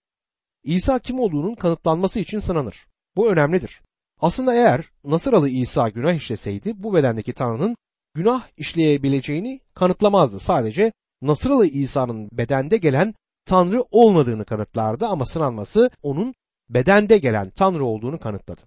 İsa 0.63 0.99
kim 0.99 1.19
olduğunun 1.19 1.55
kanıtlanması 1.55 2.19
için 2.19 2.39
sınanır. 2.39 2.87
Bu 3.15 3.29
önemlidir. 3.29 3.81
Aslında 4.19 4.53
eğer 4.53 4.91
Nasıralı 5.03 5.49
İsa 5.49 5.89
günah 5.89 6.13
işleseydi 6.13 6.83
bu 6.83 6.93
bedendeki 6.93 7.33
Tanrı'nın 7.33 7.77
günah 8.13 8.47
işleyebileceğini 8.57 9.61
kanıtlamazdı. 9.73 10.39
Sadece 10.39 10.91
Nasıralı 11.21 11.67
İsa'nın 11.67 12.29
bedende 12.31 12.77
gelen 12.77 13.13
Tanrı 13.45 13.83
olmadığını 13.91 14.45
kanıtlardı 14.45 15.05
ama 15.05 15.25
sınanması 15.25 15.89
onun 16.01 16.33
bedende 16.69 17.17
gelen 17.17 17.49
Tanrı 17.49 17.85
olduğunu 17.85 18.19
kanıtladı. 18.19 18.61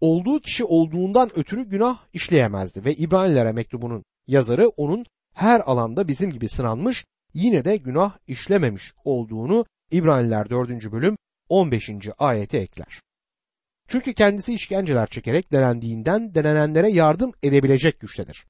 Olduğu 0.00 0.40
kişi 0.40 0.64
olduğundan 0.64 1.38
ötürü 1.38 1.62
günah 1.64 1.98
işleyemezdi 2.12 2.84
ve 2.84 2.94
İbranilere 2.94 3.52
mektubunun 3.52 4.04
yazarı 4.26 4.68
onun 4.68 5.04
her 5.34 5.60
alanda 5.60 6.08
bizim 6.08 6.30
gibi 6.30 6.48
sınanmış 6.48 7.04
yine 7.34 7.64
de 7.64 7.76
günah 7.76 8.18
işlememiş 8.26 8.92
olduğunu 9.04 9.64
İbraniler 9.90 10.50
4. 10.50 10.92
bölüm 10.92 11.16
15. 11.48 11.90
ayete 12.18 12.58
ekler. 12.58 13.00
Çünkü 13.88 14.14
kendisi 14.14 14.54
işkenceler 14.54 15.06
çekerek 15.06 15.52
denendiğinden 15.52 16.34
denenenlere 16.34 16.90
yardım 16.90 17.32
edebilecek 17.42 18.00
güçtedir. 18.00 18.46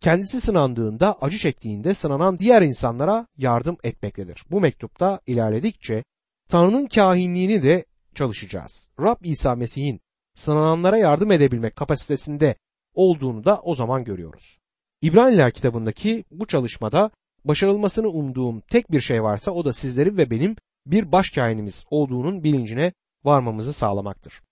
Kendisi 0.00 0.40
sınandığında, 0.40 1.16
acı 1.20 1.38
çektiğinde 1.38 1.94
sınanan 1.94 2.38
diğer 2.38 2.62
insanlara 2.62 3.26
yardım 3.36 3.76
etmektedir. 3.82 4.44
Bu 4.50 4.60
mektupta 4.60 5.20
ilerledikçe 5.26 6.04
Tanrı'nın 6.48 6.86
kahinliğini 6.86 7.62
de 7.62 7.84
çalışacağız. 8.14 8.90
Rab 9.00 9.24
İsa 9.24 9.54
Mesih'in 9.54 10.00
sınananlara 10.34 10.98
yardım 10.98 11.32
edebilmek 11.32 11.76
kapasitesinde 11.76 12.56
olduğunu 12.94 13.44
da 13.44 13.60
o 13.60 13.74
zaman 13.74 14.04
görüyoruz. 14.04 14.58
İbraniler 15.02 15.50
kitabındaki 15.50 16.24
bu 16.30 16.46
çalışmada 16.46 17.10
başarılmasını 17.44 18.08
umduğum 18.08 18.60
tek 18.60 18.90
bir 18.90 19.00
şey 19.00 19.22
varsa 19.22 19.50
o 19.50 19.64
da 19.64 19.72
sizlerin 19.72 20.16
ve 20.16 20.30
benim 20.30 20.56
bir 20.86 21.12
başkainimiz 21.12 21.84
olduğunun 21.90 22.44
bilincine 22.44 22.92
varmamızı 23.24 23.72
sağlamaktır. 23.72 24.42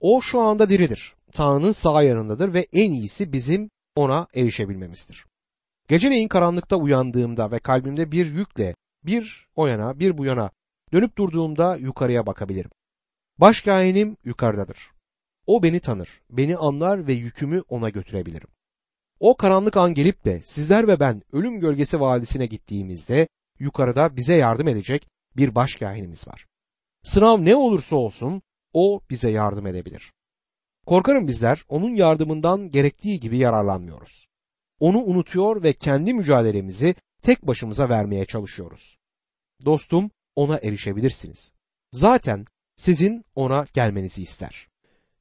O 0.00 0.20
şu 0.20 0.40
anda 0.40 0.70
diridir. 0.70 1.14
Tanrı'nın 1.32 1.72
sağ 1.72 2.02
yanındadır 2.02 2.54
ve 2.54 2.66
en 2.72 2.92
iyisi 2.92 3.32
bizim 3.32 3.70
ona 3.98 4.26
erişebilmemizdir. 4.34 5.26
Geceleyin 5.88 6.28
karanlıkta 6.28 6.76
uyandığımda 6.76 7.50
ve 7.50 7.58
kalbimde 7.58 8.12
bir 8.12 8.26
yükle 8.26 8.74
bir 9.04 9.48
o 9.56 9.66
yana 9.66 9.98
bir 9.98 10.18
bu 10.18 10.24
yana 10.24 10.50
dönüp 10.92 11.18
durduğumda 11.18 11.76
yukarıya 11.76 12.26
bakabilirim. 12.26 12.70
Başkainim 13.38 14.16
yukarıdadır. 14.24 14.90
O 15.46 15.62
beni 15.62 15.80
tanır, 15.80 16.20
beni 16.30 16.56
anlar 16.56 17.06
ve 17.06 17.12
yükümü 17.12 17.62
ona 17.68 17.88
götürebilirim. 17.88 18.48
O 19.20 19.36
karanlık 19.36 19.76
an 19.76 19.94
gelip 19.94 20.24
de 20.24 20.42
sizler 20.42 20.88
ve 20.88 21.00
ben 21.00 21.22
ölüm 21.32 21.60
gölgesi 21.60 22.00
vadisine 22.00 22.46
gittiğimizde 22.46 23.28
yukarıda 23.58 24.16
bize 24.16 24.34
yardım 24.34 24.68
edecek 24.68 25.08
bir 25.36 25.54
başkahinimiz 25.54 26.28
var. 26.28 26.46
Sınav 27.02 27.44
ne 27.44 27.56
olursa 27.56 27.96
olsun 27.96 28.42
o 28.72 29.00
bize 29.10 29.30
yardım 29.30 29.66
edebilir. 29.66 30.12
Korkarım 30.88 31.28
bizler 31.28 31.64
onun 31.68 31.94
yardımından 31.94 32.70
gerektiği 32.70 33.20
gibi 33.20 33.38
yararlanmıyoruz. 33.38 34.26
Onu 34.80 34.98
unutuyor 34.98 35.62
ve 35.62 35.72
kendi 35.72 36.14
mücadelemizi 36.14 36.94
tek 37.22 37.42
başımıza 37.42 37.88
vermeye 37.88 38.24
çalışıyoruz. 38.24 38.98
Dostum 39.64 40.10
ona 40.36 40.58
erişebilirsiniz. 40.58 41.54
Zaten 41.92 42.44
sizin 42.76 43.24
ona 43.34 43.66
gelmenizi 43.74 44.22
ister. 44.22 44.68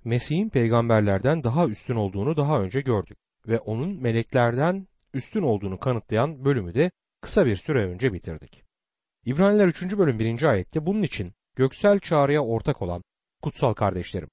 Mesih'in 0.04 0.50
peygamberlerden 0.50 1.44
daha 1.44 1.68
üstün 1.68 1.96
olduğunu 1.96 2.38
daha 2.38 2.62
önce 2.62 2.82
gördük 2.82 3.18
ve 3.48 3.60
onun 3.60 4.02
meleklerden 4.02 4.88
üstün 5.14 5.42
olduğunu 5.42 5.80
kanıtlayan 5.80 6.46
bölümü 6.46 6.74
de 6.74 6.92
kısa 7.22 7.46
bir 7.46 7.56
süre 7.56 7.86
önce 7.86 8.14
bitirdik. 8.14 8.64
İbraniler 9.26 9.68
3. 9.68 9.98
bölüm 9.98 10.20
1. 10.20 10.44
ayette 10.44 10.86
bunun 10.86 11.04
için 11.04 11.34
göksel 11.56 12.00
çağrıya 12.00 12.44
ortak 12.44 12.82
olan 12.82 13.04
kutsal 13.42 13.74
kardeşlerim, 13.74 14.30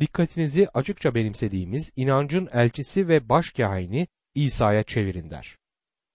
dikkatinizi 0.00 0.68
açıkça 0.68 1.14
benimsediğimiz 1.14 1.92
inancın 1.96 2.48
elçisi 2.52 3.08
ve 3.08 3.28
baş 3.28 3.50
kahini 3.50 4.08
İsa'ya 4.34 4.82
çevirin 4.82 5.30
der. 5.30 5.56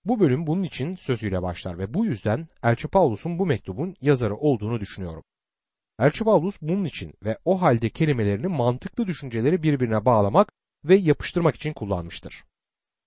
Bu 0.06 0.20
bölüm 0.20 0.48
bunun 0.48 0.64
için 0.64 0.96
sözüyle 0.96 1.42
başlar 1.42 1.80
ve 1.80 1.94
bu 1.94 2.06
yüzden 2.06 2.48
Elçi 2.64 2.88
Paulus'un 2.88 3.40
bu 3.40 3.46
mektubun 3.46 3.96
yazarı 4.02 4.36
olduğunu 4.36 4.80
düşünüyorum. 4.80 5.24
Elçi 6.00 6.24
Paulus 6.24 6.62
bunun 6.62 6.86
için 6.86 7.14
ve 7.24 7.38
o 7.46 7.62
halde 7.62 7.90
kelimelerini 7.90 8.48
mantıklı 8.48 9.08
düşünceleri 9.08 9.64
birbirine 9.64 10.06
bağlamak 10.06 10.52
ve 10.86 10.96
yapıştırmak 10.96 11.56
için 11.56 11.74
kullanmıştır. 11.74 12.44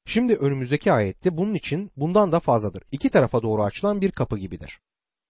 Şimdi 0.06 0.34
önümüzdeki 0.34 0.92
ayette 0.92 1.36
bunun 1.36 1.54
için 1.54 1.90
bundan 1.96 2.32
da 2.32 2.40
fazladır. 2.40 2.82
İki 2.92 3.10
tarafa 3.10 3.42
doğru 3.42 3.62
açılan 3.62 4.00
bir 4.00 4.10
kapı 4.10 4.38
gibidir. 4.38 4.80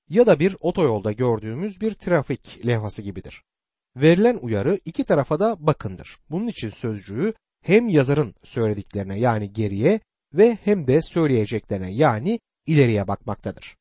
Ya 0.08 0.26
da 0.26 0.40
bir 0.40 0.56
otoyolda 0.60 1.12
gördüğümüz 1.12 1.80
bir 1.80 1.94
trafik 1.94 2.66
levhası 2.66 3.02
gibidir. 3.02 3.42
Verilen 3.96 4.38
uyarı 4.42 4.78
iki 4.84 5.04
tarafa 5.04 5.40
da 5.40 5.56
bakındır. 5.66 6.18
Bunun 6.30 6.46
için 6.46 6.70
sözcüğü 6.70 7.34
hem 7.62 7.88
yazarın 7.88 8.34
söylediklerine 8.44 9.18
yani 9.18 9.52
geriye 9.52 10.00
ve 10.34 10.58
hem 10.64 10.86
de 10.86 11.02
söyleyeceklerine 11.02 11.92
yani 11.92 12.40
ileriye 12.66 13.08
bakmaktadır. 13.08 13.76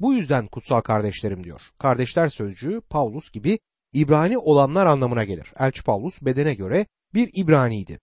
Bu 0.00 0.14
yüzden 0.14 0.46
kutsal 0.46 0.80
kardeşlerim 0.80 1.44
diyor. 1.44 1.60
Kardeşler 1.78 2.28
sözcüğü 2.28 2.80
Paulus 2.90 3.30
gibi 3.30 3.58
İbrani 3.92 4.38
olanlar 4.38 4.86
anlamına 4.86 5.24
gelir. 5.24 5.52
Elçi 5.58 5.82
Paulus 5.82 6.22
bedene 6.22 6.54
göre 6.54 6.86
bir 7.14 7.30
İbraniydi. 7.34 8.00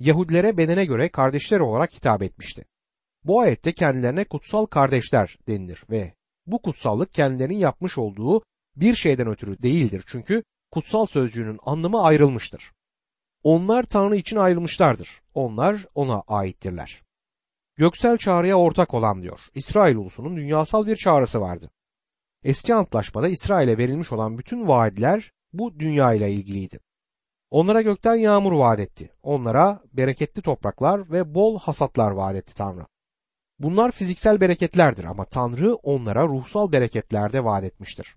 Yahudilere 0.00 0.56
bedene 0.56 0.84
göre 0.84 1.08
kardeşler 1.08 1.60
olarak 1.60 1.94
hitap 1.94 2.22
etmişti. 2.22 2.64
Bu 3.24 3.40
ayette 3.40 3.72
kendilerine 3.72 4.24
kutsal 4.24 4.66
kardeşler 4.66 5.36
denilir 5.48 5.84
ve 5.90 6.14
bu 6.46 6.62
kutsallık 6.62 7.12
kendilerinin 7.12 7.58
yapmış 7.58 7.98
olduğu 7.98 8.42
bir 8.76 8.94
şeyden 8.94 9.28
ötürü 9.28 9.62
değildir 9.62 10.04
çünkü 10.06 10.42
kutsal 10.74 11.06
sözcüğünün 11.06 11.58
anlamı 11.62 12.02
ayrılmıştır. 12.02 12.72
Onlar 13.42 13.82
Tanrı 13.82 14.16
için 14.16 14.36
ayrılmışlardır. 14.36 15.22
Onlar 15.34 15.86
ona 15.94 16.22
aittirler. 16.28 17.02
Göksel 17.76 18.16
çağrıya 18.18 18.56
ortak 18.58 18.94
olan 18.94 19.22
diyor. 19.22 19.40
İsrail 19.54 19.96
ulusunun 19.96 20.36
dünyasal 20.36 20.86
bir 20.86 20.96
çağrısı 20.96 21.40
vardı. 21.40 21.70
Eski 22.44 22.74
antlaşmada 22.74 23.28
İsrail'e 23.28 23.78
verilmiş 23.78 24.12
olan 24.12 24.38
bütün 24.38 24.68
vaadler 24.68 25.32
bu 25.52 25.78
dünya 25.78 26.14
ile 26.14 26.32
ilgiliydi. 26.32 26.80
Onlara 27.50 27.82
gökten 27.82 28.14
yağmur 28.14 28.52
vaat 28.52 28.80
etti. 28.80 29.12
Onlara 29.22 29.80
bereketli 29.92 30.42
topraklar 30.42 31.10
ve 31.10 31.34
bol 31.34 31.58
hasatlar 31.58 32.10
vaat 32.10 32.36
etti 32.36 32.54
Tanrı. 32.54 32.86
Bunlar 33.58 33.90
fiziksel 33.90 34.40
bereketlerdir 34.40 35.04
ama 35.04 35.24
Tanrı 35.24 35.74
onlara 35.74 36.24
ruhsal 36.28 36.72
bereketler 36.72 37.32
de 37.32 37.44
vaat 37.44 37.64
etmiştir. 37.64 38.16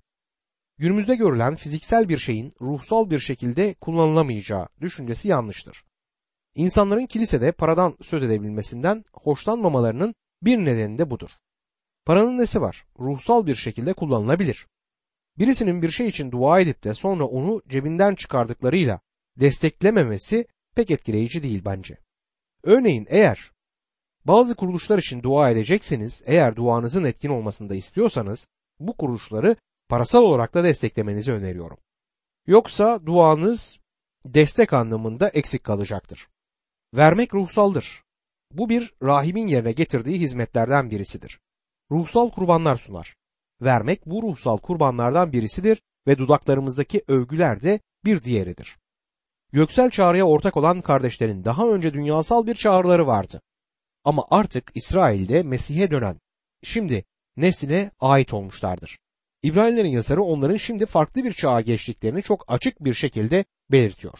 Günümüzde 0.79 1.15
görülen 1.15 1.55
fiziksel 1.55 2.09
bir 2.09 2.17
şeyin 2.17 2.53
ruhsal 2.61 3.09
bir 3.09 3.19
şekilde 3.19 3.73
kullanılamayacağı 3.73 4.67
düşüncesi 4.81 5.27
yanlıştır. 5.27 5.83
İnsanların 6.55 7.05
kilisede 7.05 7.51
paradan 7.51 7.97
söz 8.01 8.23
edebilmesinden 8.23 9.05
hoşlanmamalarının 9.13 10.15
bir 10.41 10.57
nedeni 10.57 10.97
de 10.97 11.09
budur. 11.09 11.29
Paranın 12.05 12.37
nesi 12.37 12.61
var? 12.61 12.85
Ruhsal 12.99 13.45
bir 13.45 13.55
şekilde 13.55 13.93
kullanılabilir. 13.93 14.67
Birisinin 15.37 15.81
bir 15.81 15.91
şey 15.91 16.07
için 16.07 16.31
dua 16.31 16.59
edip 16.59 16.83
de 16.83 16.93
sonra 16.93 17.25
onu 17.25 17.61
cebinden 17.67 18.15
çıkardıklarıyla 18.15 18.99
desteklememesi 19.39 20.47
pek 20.75 20.91
etkileyici 20.91 21.43
değil 21.43 21.61
bence. 21.65 21.97
Örneğin 22.63 23.05
eğer 23.09 23.51
bazı 24.25 24.55
kuruluşlar 24.55 24.97
için 24.97 25.23
dua 25.23 25.49
edecekseniz, 25.49 26.23
eğer 26.25 26.55
duanızın 26.55 27.03
etkin 27.03 27.29
olmasını 27.29 27.69
da 27.69 27.75
istiyorsanız 27.75 28.47
bu 28.79 28.97
kuruluşları 28.97 29.55
parasal 29.89 30.23
olarak 30.23 30.53
da 30.53 30.63
desteklemenizi 30.63 31.31
öneriyorum. 31.31 31.77
Yoksa 32.47 33.05
duanız 33.05 33.79
destek 34.25 34.73
anlamında 34.73 35.29
eksik 35.29 35.63
kalacaktır. 35.63 36.27
Vermek 36.93 37.33
ruhsaldır. 37.33 38.03
Bu 38.51 38.69
bir 38.69 38.93
rahibin 39.03 39.47
yerine 39.47 39.71
getirdiği 39.71 40.19
hizmetlerden 40.19 40.89
birisidir. 40.89 41.39
Ruhsal 41.91 42.29
kurbanlar 42.29 42.75
sunar. 42.75 43.15
Vermek 43.61 44.05
bu 44.05 44.23
ruhsal 44.23 44.57
kurbanlardan 44.57 45.31
birisidir 45.31 45.81
ve 46.07 46.17
dudaklarımızdaki 46.17 47.03
övgüler 47.07 47.63
de 47.63 47.79
bir 48.05 48.23
diğeridir. 48.23 48.77
Göksel 49.51 49.89
çağrıya 49.89 50.25
ortak 50.25 50.57
olan 50.57 50.81
kardeşlerin 50.81 51.43
daha 51.45 51.67
önce 51.67 51.93
dünyasal 51.93 52.47
bir 52.47 52.55
çağrıları 52.55 53.07
vardı. 53.07 53.41
Ama 54.03 54.27
artık 54.29 54.71
İsrail'de 54.75 55.43
Mesih'e 55.43 55.91
dönen, 55.91 56.19
şimdi 56.63 57.05
nesline 57.37 57.91
ait 57.99 58.33
olmuşlardır. 58.33 58.97
İbranilerin 59.43 59.89
yazarı 59.89 60.23
onların 60.23 60.57
şimdi 60.57 60.85
farklı 60.85 61.23
bir 61.23 61.33
çağa 61.33 61.61
geçtiklerini 61.61 62.23
çok 62.23 62.45
açık 62.47 62.83
bir 62.83 62.93
şekilde 62.93 63.45
belirtiyor. 63.71 64.19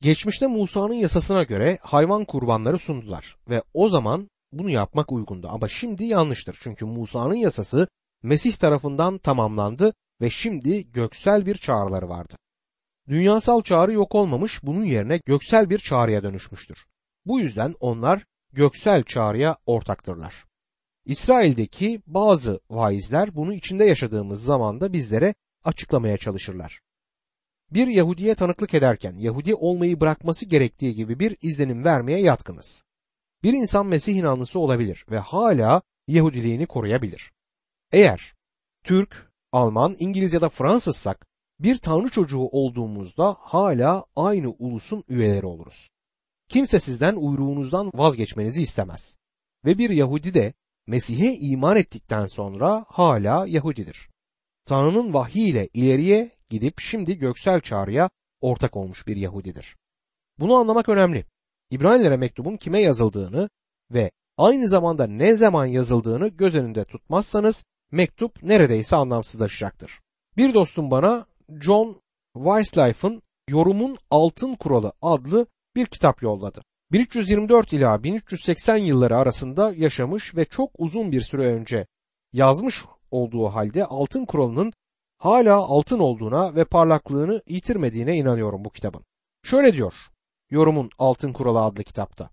Geçmişte 0.00 0.46
Musa'nın 0.46 0.94
yasasına 0.94 1.42
göre 1.42 1.78
hayvan 1.82 2.24
kurbanları 2.24 2.78
sundular 2.78 3.36
ve 3.48 3.62
o 3.74 3.88
zaman 3.88 4.28
bunu 4.52 4.70
yapmak 4.70 5.12
uygundu 5.12 5.48
ama 5.50 5.68
şimdi 5.68 6.04
yanlıştır. 6.04 6.58
Çünkü 6.62 6.84
Musa'nın 6.84 7.34
yasası 7.34 7.88
Mesih 8.22 8.56
tarafından 8.56 9.18
tamamlandı 9.18 9.94
ve 10.20 10.30
şimdi 10.30 10.92
göksel 10.92 11.46
bir 11.46 11.54
çağrıları 11.54 12.08
vardı. 12.08 12.34
Dünyasal 13.08 13.62
çağrı 13.62 13.92
yok 13.92 14.14
olmamış, 14.14 14.60
bunun 14.62 14.84
yerine 14.84 15.20
göksel 15.26 15.70
bir 15.70 15.78
çağrıya 15.78 16.22
dönüşmüştür. 16.22 16.78
Bu 17.26 17.40
yüzden 17.40 17.74
onlar 17.80 18.24
göksel 18.52 19.02
çağrıya 19.02 19.56
ortaktırlar. 19.66 20.44
İsrail'deki 21.04 22.02
bazı 22.06 22.60
vaizler 22.70 23.36
bunu 23.36 23.54
içinde 23.54 23.84
yaşadığımız 23.84 24.44
zamanda 24.44 24.92
bizlere 24.92 25.34
açıklamaya 25.64 26.16
çalışırlar. 26.16 26.80
Bir 27.70 27.86
Yahudiye 27.86 28.34
tanıklık 28.34 28.74
ederken 28.74 29.16
Yahudi 29.18 29.54
olmayı 29.54 30.00
bırakması 30.00 30.46
gerektiği 30.46 30.94
gibi 30.94 31.20
bir 31.20 31.36
izlenim 31.42 31.84
vermeye 31.84 32.20
yatkınız. 32.20 32.82
Bir 33.42 33.52
insan 33.52 33.86
Mesih 33.86 34.16
inanlısı 34.16 34.58
olabilir 34.58 35.04
ve 35.10 35.18
hala 35.18 35.82
Yahudiliğini 36.08 36.66
koruyabilir. 36.66 37.32
Eğer 37.92 38.34
Türk, 38.84 39.32
Alman, 39.52 39.96
İngiliz 39.98 40.32
ya 40.32 40.40
da 40.40 40.48
Fransızsak 40.48 41.26
bir 41.60 41.76
tanrı 41.76 42.08
çocuğu 42.08 42.48
olduğumuzda 42.52 43.36
hala 43.40 44.04
aynı 44.16 44.50
ulusun 44.50 45.04
üyeleri 45.08 45.46
oluruz. 45.46 45.90
Kimse 46.48 46.80
sizden 46.80 47.16
uyruğunuzdan 47.16 47.90
vazgeçmenizi 47.94 48.62
istemez. 48.62 49.16
Ve 49.64 49.78
bir 49.78 49.90
Yahudi 49.90 50.34
de 50.34 50.54
Mesih'e 50.86 51.32
iman 51.32 51.76
ettikten 51.76 52.26
sonra 52.26 52.84
hala 52.88 53.46
Yahudidir. 53.46 54.10
Tanrı'nın 54.64 55.14
vahyiyle 55.14 55.68
ileriye 55.74 56.30
gidip 56.50 56.80
şimdi 56.80 57.18
göksel 57.18 57.60
çağrıya 57.60 58.10
ortak 58.40 58.76
olmuş 58.76 59.06
bir 59.06 59.16
Yahudidir. 59.16 59.76
Bunu 60.38 60.54
anlamak 60.54 60.88
önemli. 60.88 61.24
İbrahimlere 61.70 62.16
mektubun 62.16 62.56
kime 62.56 62.80
yazıldığını 62.80 63.50
ve 63.90 64.10
aynı 64.36 64.68
zamanda 64.68 65.06
ne 65.06 65.34
zaman 65.34 65.66
yazıldığını 65.66 66.28
göz 66.28 66.56
önünde 66.56 66.84
tutmazsanız 66.84 67.64
mektup 67.90 68.42
neredeyse 68.42 68.96
anlamsızlaşacaktır. 68.96 70.00
Bir 70.36 70.54
dostum 70.54 70.90
bana 70.90 71.26
John 71.60 72.02
Weislife'ın 72.34 73.22
Yorumun 73.48 73.98
Altın 74.10 74.54
Kuralı 74.54 74.92
adlı 75.02 75.46
bir 75.76 75.86
kitap 75.86 76.22
yolladı. 76.22 76.62
1324 76.92 77.72
ila 77.72 78.02
1380 78.02 78.76
yılları 78.76 79.16
arasında 79.16 79.72
yaşamış 79.76 80.36
ve 80.36 80.44
çok 80.44 80.70
uzun 80.78 81.12
bir 81.12 81.20
süre 81.20 81.42
önce 81.42 81.86
yazmış 82.32 82.84
olduğu 83.10 83.48
halde 83.48 83.84
altın 83.84 84.24
kuralının 84.24 84.72
hala 85.18 85.56
altın 85.56 85.98
olduğuna 85.98 86.54
ve 86.54 86.64
parlaklığını 86.64 87.42
yitirmediğine 87.48 88.16
inanıyorum 88.16 88.64
bu 88.64 88.70
kitabın. 88.70 89.04
Şöyle 89.42 89.72
diyor 89.72 89.94
Yorumun 90.50 90.90
Altın 90.98 91.32
Kuralı 91.32 91.60
adlı 91.60 91.84
kitapta. 91.84 92.30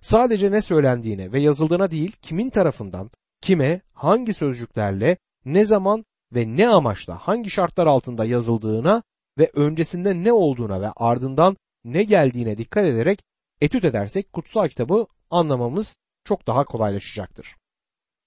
Sadece 0.00 0.50
ne 0.50 0.62
söylendiğine 0.62 1.32
ve 1.32 1.40
yazıldığına 1.40 1.90
değil 1.90 2.12
kimin 2.22 2.50
tarafından, 2.50 3.10
kime, 3.40 3.80
hangi 3.92 4.34
sözcüklerle, 4.34 5.16
ne 5.44 5.66
zaman 5.66 6.04
ve 6.34 6.56
ne 6.56 6.68
amaçla 6.68 7.18
hangi 7.18 7.50
şartlar 7.50 7.86
altında 7.86 8.24
yazıldığına 8.24 9.02
ve 9.38 9.50
öncesinde 9.54 10.24
ne 10.24 10.32
olduğuna 10.32 10.80
ve 10.80 10.88
ardından 10.96 11.56
ne 11.84 12.02
geldiğine 12.02 12.58
dikkat 12.58 12.84
ederek 12.84 13.22
etüt 13.60 13.84
edersek 13.84 14.32
kutsal 14.32 14.68
kitabı 14.68 15.06
anlamamız 15.30 15.96
çok 16.24 16.46
daha 16.46 16.64
kolaylaşacaktır. 16.64 17.56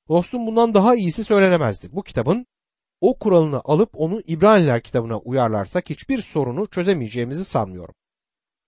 Dostum 0.10 0.48
bundan 0.48 0.74
daha 0.74 0.96
iyisi 0.96 1.24
söylenemezdi. 1.24 1.88
Bu 1.92 2.04
kitabın 2.04 2.46
o 3.02 3.20
kuralını 3.20 3.62
alıp 3.64 3.90
onu 3.94 4.22
İbraniler 4.28 4.84
kitabına 4.84 5.18
uyarlarsak 5.18 5.90
hiçbir 5.90 6.22
sorunu 6.22 6.68
çözemeyeceğimizi 6.68 7.46
sanmıyorum. 7.46 7.96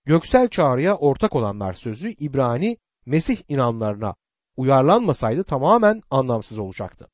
Göksel 0.04 0.48
çağrıya 0.48 0.96
ortak 0.96 1.36
olanlar 1.36 1.72
sözü 1.72 2.10
İbrani 2.10 2.76
Mesih 3.06 3.36
inanlarına 3.48 4.14
uyarlanmasaydı 4.56 5.44
tamamen 5.44 6.02
anlamsız 6.10 6.58
olacaktı. 6.58 7.08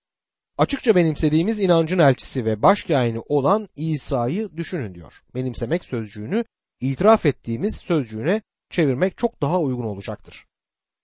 Açıkça 0.58 0.96
benimsediğimiz 0.96 1.61
inancın 1.61 1.98
elçisi 1.98 2.44
ve 2.44 2.62
başkâhini 2.62 3.20
olan 3.26 3.68
İsa'yı 3.76 4.56
düşünün 4.56 4.94
diyor. 4.94 5.22
Benimsemek 5.34 5.84
sözcüğünü 5.84 6.44
itiraf 6.80 7.26
ettiğimiz 7.26 7.76
sözcüğüne 7.76 8.42
çevirmek 8.70 9.18
çok 9.18 9.42
daha 9.42 9.61
uygun 9.61 9.85
olacaktır. 9.85 10.46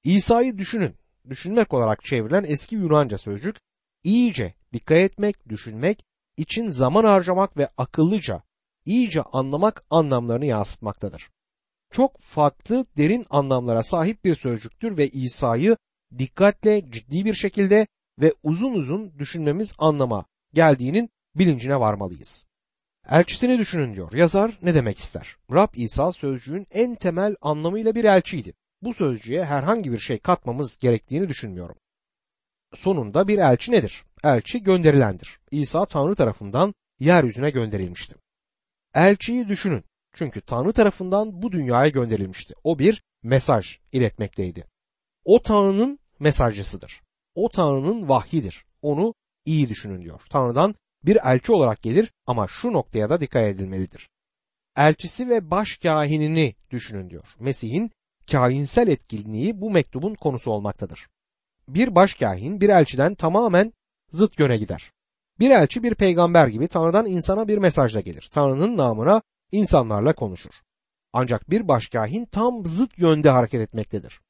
İsa'yı 0.05 0.59
düşünün. 0.59 0.94
Düşünmek 1.29 1.74
olarak 1.74 2.05
çevrilen 2.05 2.44
eski 2.46 2.74
Yunanca 2.74 3.18
sözcük 3.18 3.57
iyice 4.03 4.55
dikkat 4.72 4.98
etmek, 4.98 5.48
düşünmek, 5.48 6.05
için 6.37 6.70
zaman 6.70 7.05
harcamak 7.05 7.57
ve 7.57 7.68
akıllıca, 7.77 8.42
iyice 8.85 9.22
anlamak 9.22 9.85
anlamlarını 9.90 10.46
yansıtmaktadır. 10.46 11.31
Çok 11.92 12.20
farklı 12.20 12.87
derin 12.96 13.27
anlamlara 13.31 13.83
sahip 13.83 14.24
bir 14.24 14.35
sözcüktür 14.35 14.96
ve 14.96 15.09
İsa'yı 15.09 15.77
dikkatle, 16.18 16.90
ciddi 16.90 17.24
bir 17.24 17.35
şekilde 17.35 17.87
ve 18.20 18.35
uzun 18.42 18.72
uzun 18.72 19.18
düşünmemiz 19.18 19.72
anlama 19.79 20.24
geldiğinin 20.55 21.11
bilincine 21.35 21.81
varmalıyız. 21.81 22.46
Elçisini 23.10 23.58
düşünün 23.58 23.94
diyor. 23.94 24.12
Yazar 24.12 24.58
ne 24.62 24.74
demek 24.74 24.98
ister? 24.98 25.36
Rab 25.52 25.68
İsa 25.74 26.12
sözcüğün 26.12 26.66
en 26.70 26.94
temel 26.94 27.36
anlamıyla 27.40 27.94
bir 27.94 28.04
elçiydi. 28.04 28.54
Bu 28.82 28.94
sözcüğe 28.94 29.44
herhangi 29.44 29.92
bir 29.92 29.98
şey 29.98 30.18
katmamız 30.18 30.78
gerektiğini 30.78 31.28
düşünmüyorum. 31.28 31.76
Sonunda 32.74 33.28
bir 33.28 33.38
elçi 33.38 33.72
nedir? 33.72 34.04
Elçi 34.24 34.62
gönderilendir. 34.62 35.38
İsa 35.50 35.86
Tanrı 35.86 36.14
tarafından 36.14 36.74
yeryüzüne 37.00 37.50
gönderilmişti. 37.50 38.16
Elçiyi 38.94 39.48
düşünün. 39.48 39.84
Çünkü 40.12 40.40
Tanrı 40.40 40.72
tarafından 40.72 41.42
bu 41.42 41.52
dünyaya 41.52 41.88
gönderilmişti. 41.88 42.54
O 42.64 42.78
bir 42.78 43.02
mesaj 43.22 43.78
iletmekteydi. 43.92 44.66
O 45.24 45.42
Tanrı'nın 45.42 45.98
mesajcısıdır. 46.18 47.00
O 47.34 47.48
Tanrı'nın 47.48 48.08
vahyidir. 48.08 48.64
Onu 48.82 49.14
iyi 49.44 49.68
düşünün 49.68 50.02
diyor. 50.02 50.20
Tanrı'dan 50.30 50.74
bir 51.06 51.18
elçi 51.24 51.52
olarak 51.52 51.82
gelir 51.82 52.12
ama 52.26 52.46
şu 52.48 52.72
noktaya 52.72 53.10
da 53.10 53.20
dikkat 53.20 53.42
edilmelidir. 53.42 54.08
Elçisi 54.76 55.28
ve 55.28 55.50
baş 55.50 55.76
kahinini 55.76 56.54
düşünün 56.70 57.10
diyor. 57.10 57.28
Mesih'in 57.40 57.90
kahinsel 58.30 58.88
etkinliği 58.88 59.60
bu 59.60 59.70
mektubun 59.70 60.14
konusu 60.14 60.50
olmaktadır. 60.50 61.06
Bir 61.68 61.94
baş 61.94 62.14
kahin 62.14 62.60
bir 62.60 62.68
elçiden 62.68 63.14
tamamen 63.14 63.72
zıt 64.10 64.38
yöne 64.38 64.56
gider. 64.56 64.90
Bir 65.40 65.50
elçi 65.50 65.82
bir 65.82 65.94
peygamber 65.94 66.46
gibi 66.48 66.68
Tanrı'dan 66.68 67.06
insana 67.06 67.48
bir 67.48 67.58
mesajla 67.58 68.00
gelir. 68.00 68.28
Tanrı'nın 68.32 68.76
namına 68.76 69.22
insanlarla 69.52 70.14
konuşur. 70.14 70.52
Ancak 71.12 71.50
bir 71.50 71.68
başkahin 71.68 72.24
tam 72.24 72.66
zıt 72.66 72.98
yönde 72.98 73.30
hareket 73.30 73.60
etmektedir. 73.60 74.20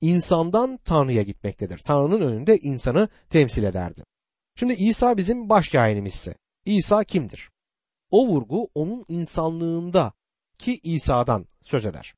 İnsandan 0.00 0.78
Tanrı'ya 0.84 1.22
gitmektedir. 1.22 1.78
Tanrı'nın 1.78 2.20
önünde 2.20 2.58
insanı 2.58 3.08
temsil 3.28 3.64
ederdi. 3.64 4.04
Şimdi 4.56 4.72
İsa 4.72 5.16
bizim 5.16 5.48
başkahinimizse 5.48 6.34
İsa 6.64 7.04
kimdir? 7.04 7.50
O 8.10 8.28
vurgu 8.28 8.68
onun 8.74 9.04
insanlığında 9.08 10.12
ki 10.58 10.80
İsa'dan 10.82 11.46
söz 11.62 11.86
eder. 11.86 12.14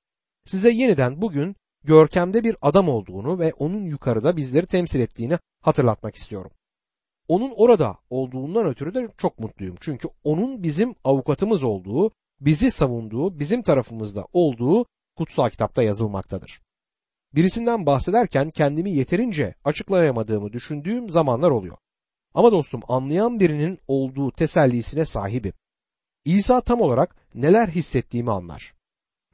Size 0.46 0.70
yeniden 0.70 1.22
bugün 1.22 1.56
görkemde 1.84 2.44
bir 2.44 2.56
adam 2.62 2.88
olduğunu 2.88 3.38
ve 3.38 3.52
onun 3.52 3.84
yukarıda 3.84 4.36
bizleri 4.36 4.66
temsil 4.66 5.00
ettiğini 5.00 5.38
hatırlatmak 5.62 6.14
istiyorum. 6.14 6.50
Onun 7.28 7.52
orada 7.56 7.98
olduğundan 8.10 8.66
ötürü 8.66 8.94
de 8.94 9.08
çok 9.18 9.38
mutluyum. 9.38 9.76
Çünkü 9.80 10.08
onun 10.24 10.62
bizim 10.62 10.94
avukatımız 11.04 11.64
olduğu, 11.64 12.10
bizi 12.40 12.70
savunduğu, 12.70 13.38
bizim 13.38 13.62
tarafımızda 13.62 14.26
olduğu 14.32 14.86
kutsal 15.16 15.50
kitapta 15.50 15.82
yazılmaktadır. 15.82 16.60
Birisinden 17.34 17.86
bahsederken 17.86 18.50
kendimi 18.50 18.90
yeterince 18.90 19.54
açıklayamadığımı 19.64 20.52
düşündüğüm 20.52 21.10
zamanlar 21.10 21.50
oluyor. 21.50 21.76
Ama 22.36 22.52
dostum 22.52 22.80
anlayan 22.88 23.40
birinin 23.40 23.78
olduğu 23.88 24.32
tesellisine 24.32 25.04
sahibim. 25.04 25.52
İsa 26.24 26.60
tam 26.60 26.80
olarak 26.80 27.16
neler 27.34 27.68
hissettiğimi 27.68 28.30
anlar. 28.30 28.74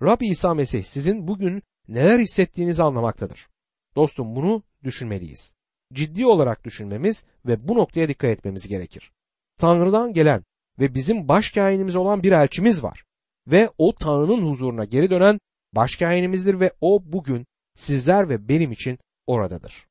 Rab 0.02 0.20
İsa 0.20 0.54
Mesih 0.54 0.84
sizin 0.84 1.28
bugün 1.28 1.62
neler 1.88 2.18
hissettiğinizi 2.18 2.82
anlamaktadır. 2.82 3.48
Dostum 3.96 4.34
bunu 4.34 4.62
düşünmeliyiz. 4.84 5.54
Ciddi 5.92 6.26
olarak 6.26 6.64
düşünmemiz 6.64 7.24
ve 7.46 7.68
bu 7.68 7.74
noktaya 7.74 8.08
dikkat 8.08 8.30
etmemiz 8.30 8.68
gerekir. 8.68 9.12
Tanrı'dan 9.58 10.12
gelen 10.12 10.44
ve 10.78 10.94
bizim 10.94 11.28
baş 11.28 11.50
kainimiz 11.50 11.96
olan 11.96 12.22
bir 12.22 12.32
elçimiz 12.32 12.82
var. 12.82 13.04
ve 13.46 13.70
o 13.78 13.94
Tanrı'nın 13.94 14.50
huzuruna 14.50 14.84
geri 14.84 15.10
dönen 15.10 15.40
başkainimizdir 15.72 16.60
ve 16.60 16.72
o 16.80 17.02
bugün 17.04 17.46
sizler 17.76 18.28
ve 18.28 18.48
benim 18.48 18.72
için 18.72 18.98
oradadır. 19.26 19.86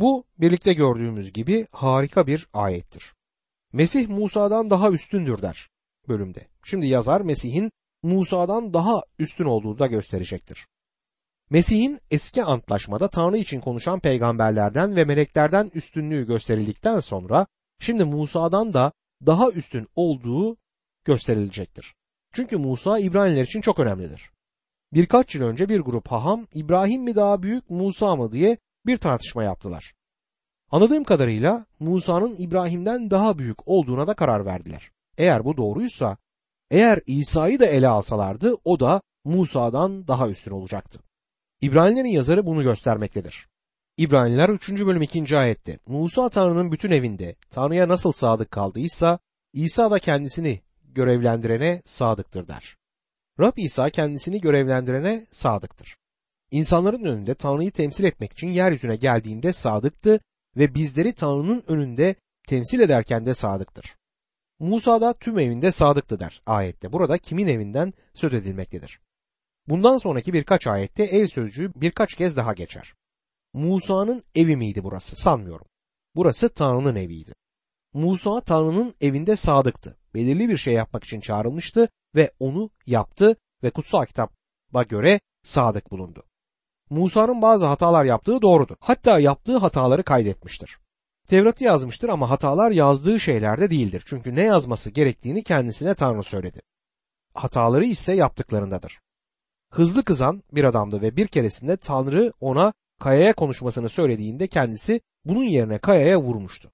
Bu 0.00 0.24
birlikte 0.38 0.72
gördüğümüz 0.72 1.32
gibi 1.32 1.66
harika 1.72 2.26
bir 2.26 2.48
ayettir. 2.52 3.14
Mesih 3.72 4.08
Musa'dan 4.08 4.70
daha 4.70 4.90
üstündür 4.90 5.42
der 5.42 5.68
bölümde. 6.08 6.46
Şimdi 6.64 6.86
yazar 6.86 7.20
Mesih'in 7.20 7.72
Musa'dan 8.02 8.74
daha 8.74 9.02
üstün 9.18 9.44
olduğunu 9.44 9.78
da 9.78 9.86
gösterecektir. 9.86 10.66
Mesih'in 11.50 11.98
eski 12.10 12.44
antlaşmada 12.44 13.08
Tanrı 13.08 13.38
için 13.38 13.60
konuşan 13.60 14.00
peygamberlerden 14.00 14.96
ve 14.96 15.04
meleklerden 15.04 15.70
üstünlüğü 15.74 16.26
gösterildikten 16.26 17.00
sonra 17.00 17.46
şimdi 17.80 18.04
Musa'dan 18.04 18.72
da 18.72 18.92
daha 19.26 19.50
üstün 19.50 19.88
olduğu 19.96 20.56
gösterilecektir. 21.04 21.94
Çünkü 22.32 22.56
Musa 22.56 22.98
İbraniler 22.98 23.44
için 23.44 23.60
çok 23.60 23.78
önemlidir. 23.78 24.30
Birkaç 24.92 25.34
yıl 25.34 25.42
önce 25.42 25.68
bir 25.68 25.80
grup 25.80 26.08
haham 26.08 26.46
İbrahim 26.54 27.02
mi 27.02 27.16
daha 27.16 27.42
büyük 27.42 27.70
Musa 27.70 28.16
mı 28.16 28.32
diye 28.32 28.58
bir 28.88 28.96
tartışma 28.96 29.44
yaptılar. 29.44 29.94
Anladığım 30.70 31.04
kadarıyla 31.04 31.66
Musa'nın 31.80 32.36
İbrahim'den 32.38 33.10
daha 33.10 33.38
büyük 33.38 33.68
olduğuna 33.68 34.06
da 34.06 34.14
karar 34.14 34.46
verdiler. 34.46 34.90
Eğer 35.18 35.44
bu 35.44 35.56
doğruysa, 35.56 36.16
eğer 36.70 37.00
İsa'yı 37.06 37.60
da 37.60 37.66
ele 37.66 37.88
alsalardı 37.88 38.54
o 38.64 38.80
da 38.80 39.02
Musa'dan 39.24 40.08
daha 40.08 40.28
üstün 40.28 40.50
olacaktı. 40.50 41.00
İbranilerin 41.60 42.08
yazarı 42.08 42.46
bunu 42.46 42.62
göstermektedir. 42.62 43.48
İbraniler 43.96 44.48
3. 44.48 44.70
bölüm 44.70 45.02
2. 45.02 45.38
ayette 45.38 45.78
Musa 45.86 46.28
Tanrı'nın 46.28 46.72
bütün 46.72 46.90
evinde 46.90 47.36
Tanrı'ya 47.50 47.88
nasıl 47.88 48.12
sadık 48.12 48.50
kaldıysa 48.50 49.18
İsa 49.52 49.90
da 49.90 49.98
kendisini 49.98 50.60
görevlendirene 50.82 51.82
sadıktır 51.84 52.48
der. 52.48 52.76
Rab 53.40 53.56
İsa 53.56 53.90
kendisini 53.90 54.40
görevlendirene 54.40 55.26
sadıktır. 55.30 55.96
İnsanların 56.50 57.04
önünde 57.04 57.34
Tanrı'yı 57.34 57.70
temsil 57.70 58.04
etmek 58.04 58.32
için 58.32 58.48
yeryüzüne 58.48 58.96
geldiğinde 58.96 59.52
sadıktı 59.52 60.20
ve 60.56 60.74
bizleri 60.74 61.12
Tanrı'nın 61.12 61.64
önünde 61.68 62.14
temsil 62.48 62.80
ederken 62.80 63.26
de 63.26 63.34
sadıktır. 63.34 63.96
Musa 64.58 65.00
da 65.00 65.12
tüm 65.12 65.38
evinde 65.38 65.72
sadıktı 65.72 66.20
der 66.20 66.42
ayette. 66.46 66.92
Burada 66.92 67.18
kimin 67.18 67.46
evinden 67.46 67.92
söz 68.14 68.34
edilmektedir. 68.34 69.00
Bundan 69.68 69.98
sonraki 69.98 70.32
birkaç 70.32 70.66
ayette 70.66 71.04
ev 71.04 71.26
sözcüğü 71.26 71.72
birkaç 71.76 72.14
kez 72.14 72.36
daha 72.36 72.52
geçer. 72.52 72.94
Musa'nın 73.52 74.22
evi 74.34 74.56
miydi 74.56 74.84
burası? 74.84 75.16
Sanmıyorum. 75.16 75.66
Burası 76.14 76.48
Tanrı'nın 76.48 76.96
eviydi. 76.96 77.34
Musa 77.92 78.40
Tanrı'nın 78.40 78.94
evinde 79.00 79.36
sadıktı. 79.36 79.96
Belirli 80.14 80.48
bir 80.48 80.56
şey 80.56 80.74
yapmak 80.74 81.04
için 81.04 81.20
çağrılmıştı 81.20 81.88
ve 82.14 82.30
onu 82.40 82.70
yaptı 82.86 83.36
ve 83.62 83.70
kutsal 83.70 84.06
kitaba 84.06 84.82
göre 84.88 85.20
sadık 85.42 85.90
bulundu. 85.90 86.27
Musa'nın 86.90 87.42
bazı 87.42 87.66
hatalar 87.66 88.04
yaptığı 88.04 88.42
doğrudur. 88.42 88.76
Hatta 88.80 89.20
yaptığı 89.20 89.56
hataları 89.56 90.02
kaydetmiştir. 90.02 90.78
Tevrat'ı 91.28 91.64
yazmıştır 91.64 92.08
ama 92.08 92.30
hatalar 92.30 92.70
yazdığı 92.70 93.20
şeylerde 93.20 93.70
değildir. 93.70 94.02
Çünkü 94.06 94.34
ne 94.34 94.42
yazması 94.42 94.90
gerektiğini 94.90 95.42
kendisine 95.42 95.94
Tanrı 95.94 96.22
söyledi. 96.22 96.60
Hataları 97.34 97.84
ise 97.84 98.12
yaptıklarındadır. 98.12 99.00
Hızlı 99.72 100.04
kızan 100.04 100.42
bir 100.52 100.64
adamdı 100.64 101.02
ve 101.02 101.16
bir 101.16 101.26
keresinde 101.26 101.76
Tanrı 101.76 102.32
ona 102.40 102.72
kayaya 103.00 103.32
konuşmasını 103.32 103.88
söylediğinde 103.88 104.46
kendisi 104.46 105.00
bunun 105.24 105.44
yerine 105.44 105.78
kayaya 105.78 106.20
vurmuştu. 106.20 106.70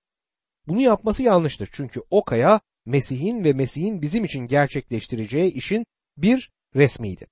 Bunu 0.67 0.81
yapması 0.81 1.23
yanlıştır 1.23 1.69
çünkü 1.73 2.03
o 2.11 2.25
kaya 2.25 2.61
Mesih'in 2.87 3.45
ve 3.45 3.53
Mesih'in 3.53 4.03
bizim 4.03 4.25
için 4.25 4.41
gerçekleştireceği 4.41 5.53
işin 5.53 5.87
bir 6.17 6.51
resmiydi. 6.77 7.27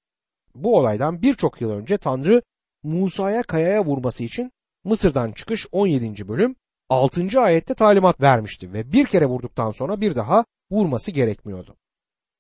Bu 0.55 0.79
olaydan 0.79 1.23
birçok 1.23 1.61
yıl 1.61 1.71
önce 1.71 1.99
Tanrı 1.99 2.43
Musa'ya 2.83 3.43
kayaya 3.43 3.85
vurması 3.85 4.25
için 4.25 4.53
Mısır'dan 4.85 5.33
çıkış 5.33 5.67
17. 5.73 6.29
bölüm 6.29 6.57
6. 6.89 7.41
ayette 7.41 7.75
talimat 7.75 8.21
vermişti 8.21 8.73
ve 8.73 8.93
bir 8.93 9.07
kere 9.07 9.27
vurduktan 9.27 9.71
sonra 9.71 10.01
bir 10.01 10.17
daha 10.17 10.45
vurması 10.71 11.11
gerekmiyordu. 11.11 11.77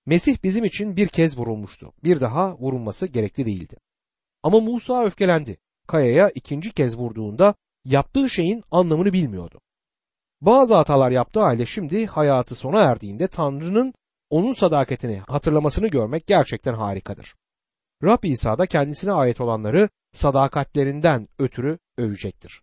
Mesih 0.06 0.42
bizim 0.42 0.64
için 0.64 0.96
bir 0.96 1.08
kez 1.08 1.38
vurulmuştu. 1.38 1.92
Bir 2.04 2.20
daha 2.20 2.58
vurulması 2.58 3.06
gerekli 3.06 3.46
değildi. 3.46 3.76
Ama 4.42 4.60
Musa 4.60 5.04
öfkelendi. 5.04 5.58
Kayaya 5.86 6.30
ikinci 6.30 6.72
kez 6.72 6.98
vurduğunda 6.98 7.54
yaptığı 7.84 8.30
şeyin 8.30 8.62
anlamını 8.70 9.12
bilmiyordu. 9.12 9.60
Bazı 10.40 10.74
hatalar 10.74 11.10
yaptığı 11.10 11.40
halde 11.40 11.66
şimdi 11.66 12.06
hayatı 12.06 12.54
sona 12.54 12.80
erdiğinde 12.80 13.28
Tanrı'nın 13.28 13.94
onun 14.30 14.52
sadakatini 14.52 15.18
hatırlamasını 15.18 15.88
görmek 15.88 16.26
gerçekten 16.26 16.74
harikadır. 16.74 17.34
Rab 18.02 18.24
İsa 18.24 18.58
da 18.58 18.66
kendisine 18.66 19.12
ait 19.12 19.40
olanları 19.40 19.88
sadakatlerinden 20.12 21.28
ötürü 21.38 21.78
övecektir. 21.98 22.62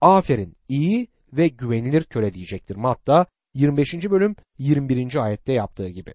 Aferin 0.00 0.56
iyi 0.68 1.08
ve 1.32 1.48
güvenilir 1.48 2.04
köle 2.04 2.34
diyecektir. 2.34 2.76
Matta 2.76 3.26
25. 3.54 3.94
bölüm 3.94 4.36
21. 4.58 5.24
ayette 5.24 5.52
yaptığı 5.52 5.88
gibi. 5.88 6.14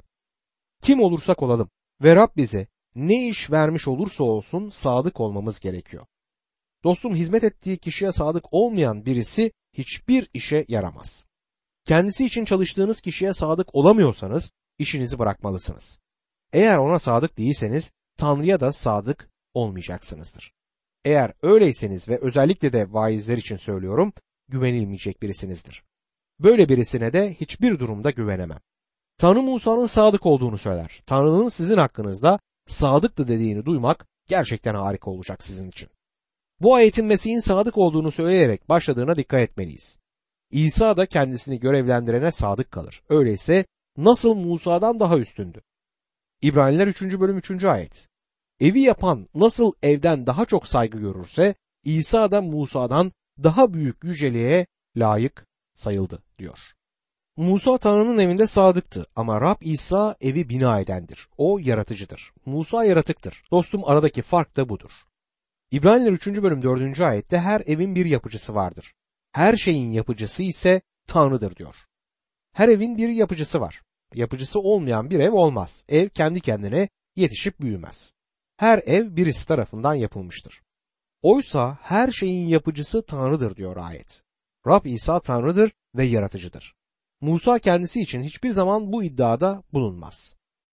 Kim 0.82 1.02
olursak 1.02 1.44
olalım 1.44 1.70
ve 2.04 2.16
Rab 2.16 2.30
bize 2.38 2.68
ne 2.96 3.28
iş 3.28 3.52
vermiş 3.52 3.88
olursa 3.88 4.24
olsun 4.24 4.70
sadık 4.70 5.20
olmamız 5.20 5.60
gerekiyor. 5.60 6.06
Dostum 6.84 7.16
hizmet 7.16 7.44
ettiği 7.44 7.78
kişiye 7.78 8.12
sadık 8.12 8.46
olmayan 8.52 9.06
birisi 9.06 9.52
hiçbir 9.74 10.30
işe 10.34 10.66
yaramaz. 10.68 11.26
Kendisi 11.86 12.26
için 12.26 12.46
çalıştığınız 12.46 13.02
kişiye 13.02 13.34
sadık 13.34 13.76
olamıyorsanız 13.76 14.52
işinizi 14.78 15.20
bırakmalısınız. 15.20 16.00
Eğer 16.54 16.78
ona 16.78 17.00
sadık 17.00 17.38
değilseniz 17.38 17.92
Tanrı'ya 18.18 18.60
da 18.60 18.72
sadık 18.72 19.30
olmayacaksınızdır. 19.54 20.54
Eğer 21.06 21.34
öyleyseniz 21.42 22.10
ve 22.10 22.20
özellikle 22.22 22.74
de 22.74 22.94
vaizler 22.94 23.38
için 23.38 23.58
söylüyorum, 23.58 24.14
güvenilmeyecek 24.48 25.22
birisinizdir. 25.22 25.84
Böyle 26.40 26.70
birisine 26.70 27.14
de 27.14 27.34
hiçbir 27.34 27.80
durumda 27.80 28.12
güvenemem. 28.12 28.60
Tanrı 29.18 29.42
Musa'nın 29.42 29.86
sadık 29.86 30.26
olduğunu 30.26 30.58
söyler. 30.58 31.00
Tanrı'nın 31.06 31.50
sizin 31.50 31.78
hakkınızda 31.78 32.40
sadıktı 32.68 33.28
dediğini 33.28 33.66
duymak 33.66 34.06
gerçekten 34.28 34.76
harika 34.76 35.12
olacak 35.12 35.44
sizin 35.44 35.70
için. 35.70 35.90
Bu 36.62 36.76
ayetin 36.76 37.06
Mesih'in 37.06 37.40
sadık 37.40 37.78
olduğunu 37.78 38.12
söyleyerek 38.12 38.70
başladığına 38.70 39.16
dikkat 39.16 39.42
etmeliyiz. 39.42 40.00
İsa 40.52 40.98
da 40.98 41.06
kendisini 41.06 41.60
görevlendirene 41.60 42.32
sadık 42.32 42.72
kalır. 42.72 43.04
Öyleyse 43.10 43.66
nasıl 43.98 44.34
Musa'dan 44.34 45.00
daha 45.00 45.18
üstündü? 45.18 45.62
İbraniler 46.44 46.88
3. 46.88 47.02
bölüm 47.02 47.38
3. 47.38 47.64
ayet. 47.64 48.08
Evi 48.60 48.82
yapan 48.82 49.30
nasıl 49.36 49.74
evden 49.84 50.28
daha 50.28 50.46
çok 50.46 50.68
saygı 50.68 51.00
görürse 51.00 51.56
İsa 51.84 52.32
da 52.32 52.42
Musa'dan 52.42 53.12
daha 53.44 53.74
büyük 53.74 54.04
yüceliğe 54.04 54.66
layık 54.98 55.48
sayıldı 55.76 56.24
diyor. 56.40 56.60
Musa 57.38 57.78
Tanrı'nın 57.78 58.18
evinde 58.18 58.48
sadıktı 58.48 59.06
ama 59.16 59.42
Rab 59.42 59.62
İsa 59.62 60.16
evi 60.22 60.50
bina 60.50 60.80
edendir. 60.80 61.30
O 61.38 61.60
yaratıcıdır. 61.60 62.34
Musa 62.46 62.86
yaratıktır. 62.86 63.44
Dostum 63.52 63.82
aradaki 63.86 64.22
fark 64.22 64.56
da 64.56 64.70
budur. 64.70 64.92
İbraniler 65.72 66.12
3. 66.12 66.28
bölüm 66.28 66.62
4. 66.62 67.00
ayette 67.00 67.40
her 67.40 67.62
evin 67.66 67.96
bir 67.96 68.06
yapıcısı 68.06 68.56
vardır. 68.56 68.94
Her 69.32 69.56
şeyin 69.56 69.92
yapıcısı 69.92 70.44
ise 70.44 70.82
Tanrı'dır 71.08 71.56
diyor. 71.56 71.76
Her 72.54 72.70
evin 72.70 72.98
bir 72.98 73.10
yapıcısı 73.10 73.62
var. 73.62 73.82
Yapıcısı 74.16 74.60
olmayan 74.60 75.10
bir 75.10 75.20
ev 75.20 75.32
olmaz. 75.32 75.86
Ev 75.90 76.10
kendi 76.10 76.42
kendine 76.42 76.90
yetişip 77.16 77.60
büyümez. 77.60 78.14
Her 78.58 78.82
ev 78.86 79.16
birisi 79.16 79.48
tarafından 79.48 79.94
yapılmıştır. 79.94 80.62
Oysa 81.22 81.78
her 81.82 82.12
şeyin 82.12 82.48
yapıcısı 82.48 83.06
Tanrı'dır 83.06 83.56
diyor 83.56 83.78
ayet. 83.78 84.24
Rab 84.68 84.86
İsa 84.86 85.20
Tanrı'dır 85.20 85.72
ve 85.96 86.06
yaratıcıdır. 86.06 86.76
Musa 87.22 87.60
kendisi 87.60 88.02
için 88.02 88.22
hiçbir 88.22 88.50
zaman 88.50 88.92
bu 88.92 89.04
iddiada 89.04 89.64
bulunmaz. 89.74 90.36